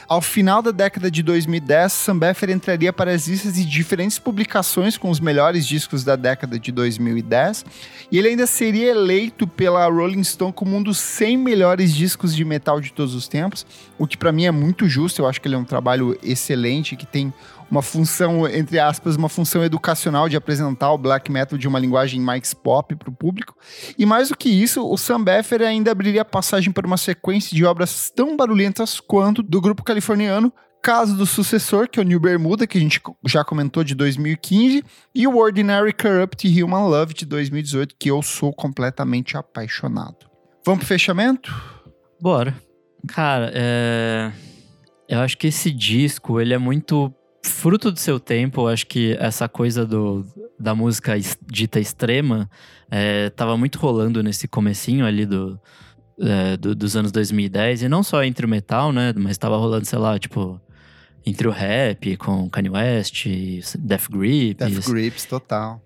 Ao 0.07 0.21
final 0.21 0.61
da 0.61 0.71
década 0.71 1.09
de 1.09 1.23
2010, 1.23 1.93
Sam 1.93 2.19
Beffer 2.19 2.49
entraria 2.49 2.91
para 2.91 3.11
as 3.11 3.27
listas 3.27 3.53
de 3.55 3.65
diferentes 3.65 4.19
publicações 4.19 4.97
com 4.97 5.09
os 5.09 5.19
melhores 5.19 5.65
discos 5.65 6.03
da 6.03 6.15
década 6.15 6.59
de 6.59 6.71
2010, 6.71 7.65
e 8.11 8.17
ele 8.17 8.29
ainda 8.29 8.45
seria 8.45 8.91
eleito 8.91 9.47
pela 9.47 9.87
Rolling 9.87 10.23
Stone 10.23 10.51
como 10.51 10.75
um 10.75 10.83
dos 10.83 10.97
100 10.97 11.37
melhores 11.37 11.93
discos 11.93 12.35
de 12.35 12.43
metal 12.43 12.81
de 12.81 12.91
todos 12.91 13.15
os 13.15 13.27
tempos, 13.27 13.65
o 13.97 14.05
que 14.05 14.17
para 14.17 14.31
mim 14.31 14.45
é 14.45 14.51
muito 14.51 14.87
justo, 14.87 15.21
eu 15.21 15.27
acho 15.27 15.39
que 15.39 15.47
ele 15.47 15.55
é 15.55 15.57
um 15.57 15.63
trabalho 15.63 16.17
excelente, 16.21 16.95
que 16.95 17.05
tem 17.05 17.33
uma 17.73 17.81
função, 17.81 18.47
entre 18.47 18.77
aspas, 18.77 19.15
uma 19.15 19.27
função 19.27 19.63
educacional 19.63 20.29
de 20.29 20.37
apresentar 20.37 20.91
o 20.91 20.97
black 20.97 21.31
metal 21.31 21.57
de 21.57 21.67
uma 21.67 21.79
linguagem 21.79 22.21
mais 22.21 22.53
pop 22.53 22.95
para 22.95 23.09
o 23.09 23.15
público. 23.15 23.57
E 23.97 24.05
mais 24.05 24.29
do 24.29 24.37
que 24.37 24.47
isso, 24.47 24.87
o 24.87 24.95
Sam 24.95 25.23
Beffer 25.23 25.63
ainda 25.63 25.91
abriria 25.91 26.23
passagem 26.23 26.71
para 26.71 26.85
uma 26.85 26.97
sequência 26.97 27.55
de 27.55 27.65
obras 27.65 28.11
tão 28.15 28.37
barulhentas 28.37 28.99
quanto 28.99 29.41
do 29.41 29.59
grupo 29.59 29.83
californiano 29.83 30.53
Caso 30.83 31.15
do 31.15 31.25
Sucessor, 31.25 31.89
que 31.89 31.97
é 31.97 32.03
o 32.03 32.05
New 32.05 32.19
Bermuda, 32.19 32.67
que 32.67 32.77
a 32.77 32.81
gente 32.81 33.01
já 33.25 33.41
comentou 33.41 33.85
de 33.85 33.95
2015, 33.95 34.83
e 35.15 35.25
o 35.25 35.37
Ordinary 35.37 35.93
Corrupt 35.93 36.45
Human 36.45 36.89
Love 36.89 37.13
de 37.13 37.25
2018, 37.25 37.95
que 37.97 38.11
eu 38.11 38.21
sou 38.21 38.51
completamente 38.51 39.37
apaixonado. 39.37 40.29
Vamos 40.65 40.79
pro 40.79 40.87
fechamento? 40.87 41.55
Bora. 42.21 42.53
Cara, 43.07 43.49
é... 43.55 44.29
eu 45.07 45.21
acho 45.21 45.37
que 45.37 45.47
esse 45.47 45.71
disco, 45.71 46.41
ele 46.41 46.53
é 46.53 46.57
muito 46.57 47.13
fruto 47.43 47.91
do 47.91 47.99
seu 47.99 48.19
tempo. 48.19 48.61
Eu 48.61 48.67
acho 48.69 48.87
que 48.87 49.15
essa 49.19 49.47
coisa 49.49 49.85
do, 49.85 50.25
da 50.59 50.73
música 50.73 51.13
dita 51.45 51.79
extrema 51.79 52.49
é, 52.89 53.29
tava 53.31 53.57
muito 53.57 53.77
rolando 53.79 54.21
nesse 54.23 54.47
comecinho 54.47 55.05
ali 55.05 55.25
do, 55.25 55.59
é, 56.19 56.57
do- 56.57 56.73
dos 56.75 56.95
anos 56.95 57.11
2010. 57.11 57.83
E 57.83 57.89
não 57.89 58.01
só 58.03 58.23
entre 58.23 58.45
o 58.45 58.49
metal, 58.49 58.91
né? 58.91 59.13
Mas 59.15 59.37
tava 59.37 59.57
rolando, 59.57 59.85
sei 59.85 59.99
lá, 59.99 60.17
tipo... 60.17 60.59
Entre 61.25 61.47
o 61.47 61.51
rap, 61.51 62.17
com 62.17 62.49
Kanye 62.49 62.69
West, 62.69 63.27
Death 63.79 64.09
Grip, 64.11 64.55
Death 64.55 64.89
Grips, 64.89 65.23
total. 65.23 65.81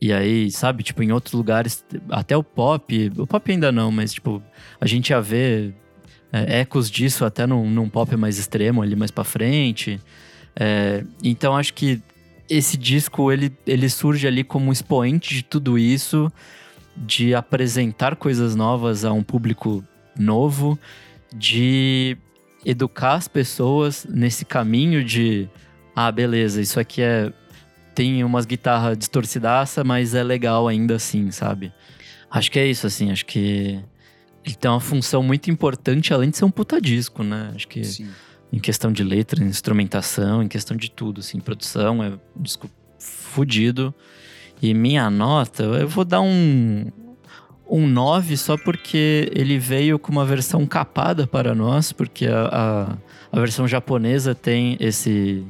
e 0.00 0.10
aí, 0.14 0.50
sabe, 0.50 0.82
tipo, 0.82 1.02
em 1.02 1.12
outros 1.12 1.34
lugares, 1.34 1.84
até 2.08 2.34
o 2.34 2.42
pop, 2.42 3.12
o 3.18 3.26
pop 3.26 3.52
ainda 3.52 3.70
não, 3.70 3.92
mas, 3.92 4.14
tipo, 4.14 4.42
a 4.80 4.86
gente 4.86 5.10
ia 5.10 5.20
ver 5.20 5.74
é, 6.32 6.60
ecos 6.60 6.90
disso 6.90 7.22
até 7.26 7.46
num, 7.46 7.68
num 7.68 7.86
pop 7.86 8.16
mais 8.16 8.38
extremo 8.38 8.80
ali 8.80 8.96
mais 8.96 9.10
pra 9.10 9.24
frente. 9.24 10.00
É, 10.58 11.04
então, 11.22 11.56
acho 11.56 11.72
que 11.72 12.02
esse 12.50 12.76
disco 12.76 13.30
ele, 13.30 13.52
ele 13.66 13.88
surge 13.88 14.26
ali 14.26 14.42
como 14.42 14.72
expoente 14.72 15.34
de 15.34 15.42
tudo 15.42 15.78
isso, 15.78 16.32
de 16.96 17.34
apresentar 17.34 18.16
coisas 18.16 18.56
novas 18.56 19.04
a 19.04 19.12
um 19.12 19.22
público 19.22 19.84
novo, 20.18 20.78
de 21.32 22.16
educar 22.64 23.14
as 23.14 23.28
pessoas 23.28 24.04
nesse 24.08 24.44
caminho 24.44 25.04
de 25.04 25.48
ah, 25.94 26.10
beleza, 26.10 26.60
isso 26.60 26.80
aqui 26.80 27.02
é 27.02 27.32
tem 27.94 28.22
umas 28.22 28.46
guitarras 28.46 28.96
distorcidaça, 28.96 29.82
mas 29.82 30.14
é 30.14 30.22
legal 30.22 30.68
ainda 30.68 30.94
assim, 30.94 31.32
sabe? 31.32 31.72
Acho 32.30 32.50
que 32.50 32.58
é 32.58 32.66
isso 32.66 32.86
assim, 32.86 33.10
acho 33.10 33.26
que 33.26 33.80
ele 34.44 34.54
tem 34.54 34.70
uma 34.70 34.80
função 34.80 35.22
muito 35.22 35.50
importante 35.50 36.14
além 36.14 36.30
de 36.30 36.36
ser 36.36 36.44
um 36.44 36.50
puta 36.50 36.80
disco, 36.80 37.24
né? 37.24 37.50
Acho 37.54 37.66
que 37.66 37.82
Sim. 37.84 38.08
Em 38.52 38.58
questão 38.58 38.90
de 38.90 39.02
letra, 39.02 39.44
instrumentação, 39.44 40.42
em 40.42 40.48
questão 40.48 40.76
de 40.76 40.90
tudo, 40.90 41.20
assim, 41.20 41.38
produção, 41.40 42.02
é 42.02 42.10
um 42.10 42.42
disco 42.42 42.70
fudido. 42.98 43.94
E 44.60 44.74
minha 44.74 45.08
nota, 45.10 45.62
eu 45.62 45.88
vou 45.88 46.04
dar 46.04 46.20
um 46.20 46.90
um 47.70 47.86
9 47.86 48.36
só 48.36 48.56
porque 48.56 49.30
ele 49.34 49.58
veio 49.58 49.98
com 49.98 50.10
uma 50.10 50.24
versão 50.24 50.64
capada 50.64 51.26
para 51.26 51.54
nós, 51.54 51.92
porque 51.92 52.26
a, 52.26 52.48
a, 52.50 53.36
a 53.36 53.40
versão 53.40 53.68
japonesa 53.68 54.34
tem 54.34 54.76
esse 54.80 55.46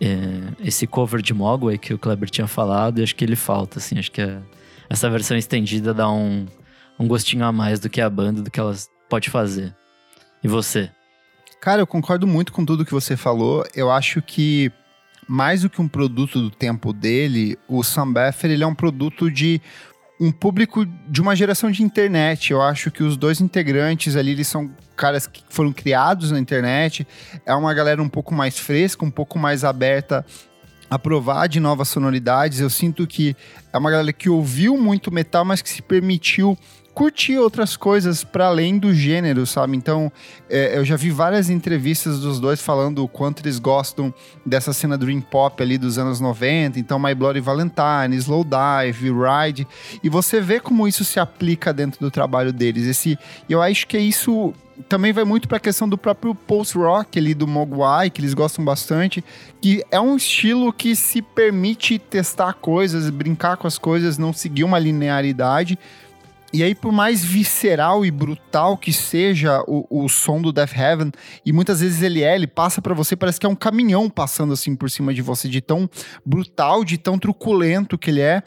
é, 0.00 0.66
esse 0.66 0.86
cover 0.86 1.22
de 1.22 1.32
Mogwai 1.32 1.78
que 1.78 1.94
o 1.94 1.98
Kleber 1.98 2.28
tinha 2.28 2.46
falado, 2.46 2.98
e 2.98 3.02
acho 3.02 3.14
que 3.14 3.24
ele 3.24 3.36
falta, 3.36 3.78
assim, 3.78 3.98
acho 3.98 4.10
que 4.10 4.22
a, 4.22 4.40
essa 4.88 5.08
versão 5.08 5.36
estendida 5.36 5.94
dá 5.94 6.10
um, 6.10 6.46
um 6.98 7.06
gostinho 7.06 7.44
a 7.44 7.52
mais 7.52 7.78
do 7.78 7.88
que 7.88 8.00
a 8.00 8.10
banda, 8.10 8.42
do 8.42 8.50
que 8.50 8.58
ela 8.58 8.74
pode 9.08 9.30
fazer. 9.30 9.74
E 10.42 10.48
você? 10.48 10.90
Cara, 11.60 11.82
eu 11.82 11.86
concordo 11.86 12.26
muito 12.26 12.54
com 12.54 12.64
tudo 12.64 12.86
que 12.86 12.92
você 12.92 13.18
falou. 13.18 13.66
Eu 13.74 13.90
acho 13.90 14.22
que 14.22 14.72
mais 15.28 15.60
do 15.60 15.68
que 15.68 15.80
um 15.80 15.86
produto 15.86 16.40
do 16.40 16.50
tempo 16.50 16.90
dele, 16.90 17.58
o 17.68 17.84
Sam 17.84 18.12
Beffer, 18.12 18.50
ele 18.50 18.64
é 18.64 18.66
um 18.66 18.74
produto 18.74 19.30
de 19.30 19.60
um 20.18 20.32
público 20.32 20.86
de 21.06 21.20
uma 21.20 21.36
geração 21.36 21.70
de 21.70 21.82
internet. 21.82 22.50
Eu 22.50 22.62
acho 22.62 22.90
que 22.90 23.02
os 23.02 23.14
dois 23.14 23.42
integrantes 23.42 24.16
ali, 24.16 24.30
eles 24.30 24.48
são 24.48 24.70
caras 24.96 25.26
que 25.26 25.44
foram 25.50 25.70
criados 25.70 26.30
na 26.30 26.38
internet. 26.38 27.06
É 27.44 27.54
uma 27.54 27.74
galera 27.74 28.02
um 28.02 28.08
pouco 28.08 28.34
mais 28.34 28.58
fresca, 28.58 29.04
um 29.04 29.10
pouco 29.10 29.38
mais 29.38 29.62
aberta 29.62 30.24
a 30.88 30.98
provar 30.98 31.46
de 31.46 31.60
novas 31.60 31.88
sonoridades. 31.88 32.58
Eu 32.58 32.70
sinto 32.70 33.06
que 33.06 33.36
é 33.70 33.76
uma 33.76 33.90
galera 33.90 34.12
que 34.14 34.30
ouviu 34.30 34.78
muito 34.78 35.12
metal, 35.12 35.44
mas 35.44 35.60
que 35.60 35.68
se 35.68 35.82
permitiu 35.82 36.58
curtir 36.94 37.38
outras 37.38 37.76
coisas 37.76 38.24
para 38.24 38.46
além 38.46 38.78
do 38.78 38.92
gênero, 38.92 39.46
sabe? 39.46 39.76
Então, 39.76 40.10
é, 40.48 40.76
eu 40.76 40.84
já 40.84 40.96
vi 40.96 41.10
várias 41.10 41.48
entrevistas 41.48 42.20
dos 42.20 42.40
dois 42.40 42.60
falando 42.60 43.02
o 43.04 43.08
quanto 43.08 43.42
eles 43.42 43.58
gostam 43.58 44.12
dessa 44.44 44.72
cena 44.72 44.98
dream 44.98 45.20
pop 45.20 45.62
ali 45.62 45.78
dos 45.78 45.98
anos 45.98 46.20
90, 46.20 46.78
então 46.78 46.98
My 46.98 47.14
Bloody 47.14 47.40
Valentine, 47.40 48.16
Slow 48.16 48.44
Dive, 48.44 49.10
Ride, 49.10 49.66
e 50.02 50.08
você 50.08 50.40
vê 50.40 50.60
como 50.60 50.86
isso 50.86 51.04
se 51.04 51.20
aplica 51.20 51.72
dentro 51.72 52.00
do 52.00 52.10
trabalho 52.10 52.52
deles. 52.52 52.86
Esse, 52.86 53.18
eu 53.48 53.62
acho 53.62 53.86
que 53.86 53.96
é 53.96 54.00
isso 54.00 54.52
também 54.88 55.12
vai 55.12 55.24
muito 55.24 55.46
para 55.46 55.58
a 55.58 55.60
questão 55.60 55.88
do 55.88 55.98
próprio 55.98 56.34
post-rock 56.34 57.18
ali 57.18 57.34
do 57.34 57.46
Mogwai, 57.46 58.10
que 58.10 58.20
eles 58.20 58.34
gostam 58.34 58.64
bastante, 58.64 59.22
que 59.60 59.84
é 59.90 60.00
um 60.00 60.16
estilo 60.16 60.72
que 60.72 60.96
se 60.96 61.20
permite 61.20 61.98
testar 61.98 62.54
coisas, 62.54 63.10
brincar 63.10 63.56
com 63.56 63.66
as 63.66 63.78
coisas, 63.78 64.16
não 64.16 64.32
seguir 64.32 64.64
uma 64.64 64.78
linearidade, 64.78 65.78
e 66.52 66.64
aí, 66.64 66.74
por 66.74 66.90
mais 66.90 67.24
visceral 67.24 68.04
e 68.04 68.10
brutal 68.10 68.76
que 68.76 68.92
seja 68.92 69.62
o, 69.68 70.04
o 70.04 70.08
som 70.08 70.42
do 70.42 70.52
Death 70.52 70.76
Heaven, 70.76 71.12
e 71.46 71.52
muitas 71.52 71.80
vezes 71.80 72.02
ele 72.02 72.22
é, 72.22 72.34
ele 72.34 72.48
passa 72.48 72.82
para 72.82 72.94
você, 72.94 73.14
parece 73.14 73.38
que 73.38 73.46
é 73.46 73.48
um 73.48 73.54
caminhão 73.54 74.10
passando 74.10 74.52
assim 74.52 74.74
por 74.74 74.90
cima 74.90 75.14
de 75.14 75.22
você, 75.22 75.48
de 75.48 75.60
tão 75.60 75.88
brutal, 76.26 76.84
de 76.84 76.98
tão 76.98 77.18
truculento 77.18 77.96
que 77.96 78.10
ele 78.10 78.20
é. 78.20 78.42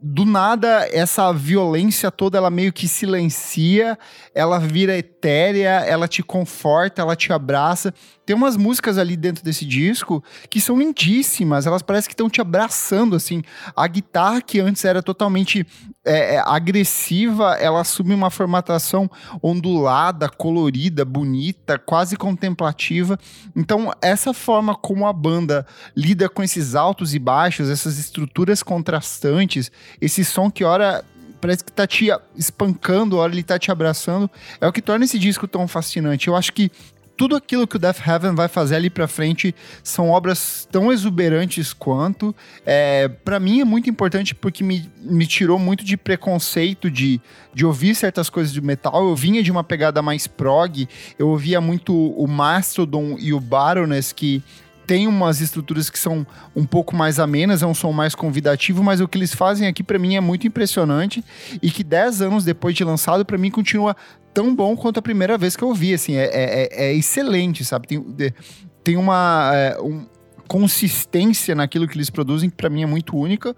Do 0.00 0.24
nada, 0.24 0.88
essa 0.92 1.32
violência 1.32 2.08
toda, 2.12 2.38
ela 2.38 2.50
meio 2.50 2.72
que 2.72 2.86
silencia, 2.86 3.98
ela 4.32 4.60
vira 4.60 4.96
etérea, 5.18 5.84
ela 5.84 6.06
te 6.06 6.22
conforta, 6.22 7.02
ela 7.02 7.16
te 7.16 7.32
abraça. 7.32 7.92
Tem 8.24 8.36
umas 8.36 8.56
músicas 8.56 8.98
ali 8.98 9.16
dentro 9.16 9.42
desse 9.42 9.64
disco 9.64 10.22
que 10.48 10.60
são 10.60 10.78
lindíssimas, 10.78 11.66
elas 11.66 11.82
parecem 11.82 12.08
que 12.08 12.14
estão 12.14 12.30
te 12.30 12.40
abraçando, 12.40 13.16
assim. 13.16 13.42
A 13.74 13.86
guitarra, 13.86 14.40
que 14.40 14.60
antes 14.60 14.84
era 14.84 15.02
totalmente 15.02 15.66
é, 16.04 16.36
é, 16.36 16.42
agressiva, 16.46 17.54
ela 17.54 17.80
assume 17.80 18.14
uma 18.14 18.30
formatação 18.30 19.10
ondulada, 19.42 20.28
colorida, 20.28 21.04
bonita, 21.04 21.78
quase 21.78 22.16
contemplativa. 22.16 23.18
Então, 23.56 23.92
essa 24.00 24.32
forma 24.32 24.74
como 24.74 25.06
a 25.06 25.12
banda 25.12 25.66
lida 25.96 26.28
com 26.28 26.42
esses 26.42 26.74
altos 26.74 27.14
e 27.14 27.18
baixos, 27.18 27.68
essas 27.68 27.98
estruturas 27.98 28.62
contrastantes, 28.62 29.72
esse 30.00 30.24
som 30.24 30.50
que 30.50 30.64
ora 30.64 31.04
parece 31.40 31.64
que 31.64 31.72
tá 31.72 31.86
te 31.86 32.08
espancando, 32.36 33.16
hora 33.16 33.32
ele 33.32 33.42
tá 33.42 33.58
te 33.58 33.70
abraçando, 33.70 34.30
é 34.60 34.66
o 34.66 34.72
que 34.72 34.82
torna 34.82 35.04
esse 35.04 35.18
disco 35.18 35.46
tão 35.46 35.66
fascinante. 35.66 36.28
Eu 36.28 36.36
acho 36.36 36.52
que 36.52 36.70
tudo 37.18 37.34
aquilo 37.34 37.66
que 37.66 37.74
o 37.74 37.78
Death 37.80 38.06
Heaven 38.06 38.34
vai 38.36 38.46
fazer 38.46 38.76
ali 38.76 38.88
para 38.88 39.08
frente 39.08 39.52
são 39.82 40.08
obras 40.08 40.68
tão 40.70 40.92
exuberantes 40.92 41.72
quanto. 41.72 42.34
É, 42.64 43.08
para 43.08 43.40
mim 43.40 43.60
é 43.60 43.64
muito 43.64 43.90
importante 43.90 44.36
porque 44.36 44.62
me, 44.62 44.88
me 45.00 45.26
tirou 45.26 45.58
muito 45.58 45.84
de 45.84 45.96
preconceito 45.96 46.88
de, 46.88 47.20
de 47.52 47.66
ouvir 47.66 47.96
certas 47.96 48.30
coisas 48.30 48.52
de 48.52 48.60
metal. 48.60 49.08
Eu 49.08 49.16
vinha 49.16 49.42
de 49.42 49.50
uma 49.50 49.64
pegada 49.64 50.00
mais 50.00 50.28
prog, 50.28 50.88
eu 51.18 51.28
ouvia 51.28 51.60
muito 51.60 51.92
o 51.92 52.28
Mastodon 52.28 53.16
e 53.18 53.32
o 53.32 53.40
Baroness, 53.40 54.12
que 54.12 54.40
tem 54.88 55.06
umas 55.06 55.42
estruturas 55.42 55.90
que 55.90 55.98
são 55.98 56.26
um 56.56 56.64
pouco 56.64 56.96
mais 56.96 57.20
amenas, 57.20 57.62
é 57.62 57.66
um 57.66 57.74
som 57.74 57.92
mais 57.92 58.14
convidativo, 58.14 58.82
mas 58.82 59.02
o 59.02 59.06
que 59.06 59.18
eles 59.18 59.34
fazem 59.34 59.68
aqui 59.68 59.82
para 59.82 59.98
mim 59.98 60.16
é 60.16 60.20
muito 60.20 60.46
impressionante 60.46 61.22
e 61.60 61.70
que 61.70 61.84
10 61.84 62.22
anos 62.22 62.42
depois 62.42 62.74
de 62.74 62.82
lançado, 62.82 63.22
para 63.22 63.36
mim 63.36 63.50
continua 63.50 63.94
tão 64.32 64.54
bom 64.54 64.74
quanto 64.74 64.98
a 64.98 65.02
primeira 65.02 65.36
vez 65.36 65.54
que 65.54 65.62
eu 65.62 65.74
vi, 65.74 65.92
assim, 65.92 66.14
é, 66.14 66.24
é, 66.24 66.28
é, 66.32 66.84
é 66.86 66.94
excelente, 66.94 67.66
sabe? 67.66 67.86
Tem, 67.86 68.02
tem 68.82 68.96
uma... 68.96 69.50
É, 69.54 69.78
um, 69.78 70.06
consistência 70.48 71.54
naquilo 71.54 71.86
que 71.86 71.96
eles 71.96 72.08
produzem, 72.08 72.48
que 72.48 72.56
para 72.56 72.70
mim 72.70 72.82
é 72.82 72.86
muito 72.86 73.16
única. 73.16 73.54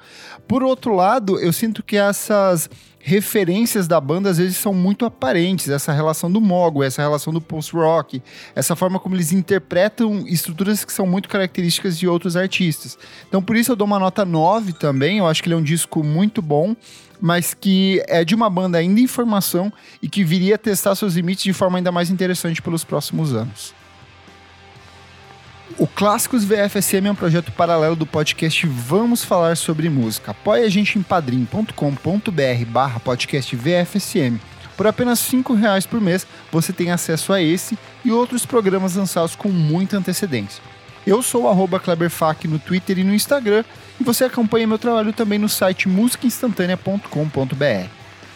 Por 0.46 0.62
outro 0.62 0.94
lado, 0.94 1.38
eu 1.38 1.52
sinto 1.52 1.82
que 1.82 1.96
essas 1.96 2.68
referências 2.98 3.88
da 3.88 3.98
banda 3.98 4.28
às 4.28 4.36
vezes 4.36 4.58
são 4.58 4.74
muito 4.74 5.06
aparentes, 5.06 5.70
essa 5.70 5.92
relação 5.92 6.30
do 6.30 6.40
Mogo, 6.40 6.82
essa 6.82 7.00
relação 7.00 7.32
do 7.32 7.40
post-rock, 7.40 8.22
essa 8.54 8.76
forma 8.76 8.98
como 8.98 9.14
eles 9.14 9.32
interpretam 9.32 10.26
estruturas 10.26 10.84
que 10.84 10.92
são 10.92 11.06
muito 11.06 11.28
características 11.28 11.98
de 11.98 12.06
outros 12.06 12.36
artistas. 12.36 12.98
Então 13.26 13.40
por 13.40 13.56
isso 13.56 13.72
eu 13.72 13.76
dou 13.76 13.86
uma 13.86 13.98
nota 13.98 14.24
9 14.24 14.74
também, 14.74 15.18
eu 15.18 15.26
acho 15.26 15.42
que 15.42 15.48
ele 15.48 15.54
é 15.54 15.58
um 15.58 15.62
disco 15.62 16.04
muito 16.04 16.42
bom, 16.42 16.76
mas 17.18 17.54
que 17.54 18.02
é 18.06 18.22
de 18.22 18.34
uma 18.34 18.50
banda 18.50 18.76
ainda 18.76 19.00
em 19.00 19.06
formação 19.06 19.72
e 20.02 20.08
que 20.08 20.22
viria 20.22 20.56
a 20.56 20.58
testar 20.58 20.94
seus 20.94 21.14
limites 21.14 21.44
de 21.44 21.54
forma 21.54 21.78
ainda 21.78 21.90
mais 21.90 22.10
interessante 22.10 22.60
pelos 22.60 22.84
próximos 22.84 23.32
anos. 23.32 23.79
O 25.80 25.86
Clássicos 25.86 26.44
VFSM 26.44 27.06
é 27.06 27.10
um 27.10 27.14
projeto 27.14 27.50
paralelo 27.52 27.96
do 27.96 28.04
podcast 28.04 28.66
Vamos 28.66 29.24
Falar 29.24 29.56
Sobre 29.56 29.88
Música. 29.88 30.32
Apoie 30.32 30.62
a 30.62 30.68
gente 30.68 30.98
em 30.98 31.02
padrim.com.br 31.02 32.64
barra 32.68 33.00
podcast 33.00 33.56
VFSM. 33.56 34.38
Por 34.76 34.86
apenas 34.86 35.26
R$ 35.32 35.42
reais 35.58 35.86
por 35.86 35.98
mês, 35.98 36.26
você 36.52 36.70
tem 36.70 36.90
acesso 36.90 37.32
a 37.32 37.40
esse 37.40 37.78
e 38.04 38.12
outros 38.12 38.44
programas 38.44 38.94
lançados 38.94 39.34
com 39.34 39.48
muita 39.48 39.96
antecedência. 39.96 40.62
Eu 41.06 41.22
sou 41.22 41.44
o 41.44 41.80
Kleberfac 41.80 42.46
no 42.46 42.58
Twitter 42.58 42.98
e 42.98 43.04
no 43.04 43.14
Instagram, 43.14 43.64
e 43.98 44.04
você 44.04 44.24
acompanha 44.24 44.66
meu 44.66 44.78
trabalho 44.78 45.14
também 45.14 45.38
no 45.38 45.48
site 45.48 45.88
musicainstantanea.com.br. 45.88 47.88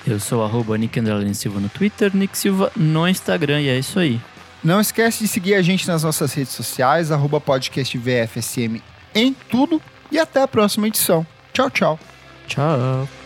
Eu 0.06 0.18
sou 0.18 0.42
o 0.42 0.76
Nick 0.76 0.98
Silva 1.34 1.60
no 1.60 1.68
Twitter, 1.68 2.16
Nick 2.16 2.38
Silva 2.38 2.72
no 2.74 3.06
Instagram, 3.06 3.60
e 3.60 3.68
é 3.68 3.78
isso 3.78 3.98
aí. 3.98 4.18
Não 4.64 4.80
esquece 4.80 5.24
de 5.24 5.28
seguir 5.28 5.54
a 5.54 5.62
gente 5.62 5.86
nas 5.86 6.02
nossas 6.02 6.32
redes 6.32 6.54
sociais, 6.54 7.12
arroba 7.12 7.38
em 9.14 9.34
tudo 9.34 9.80
e 10.10 10.18
até 10.18 10.42
a 10.42 10.48
próxima 10.48 10.88
edição. 10.88 11.26
Tchau, 11.52 11.70
tchau. 11.70 11.98
Tchau. 12.46 13.23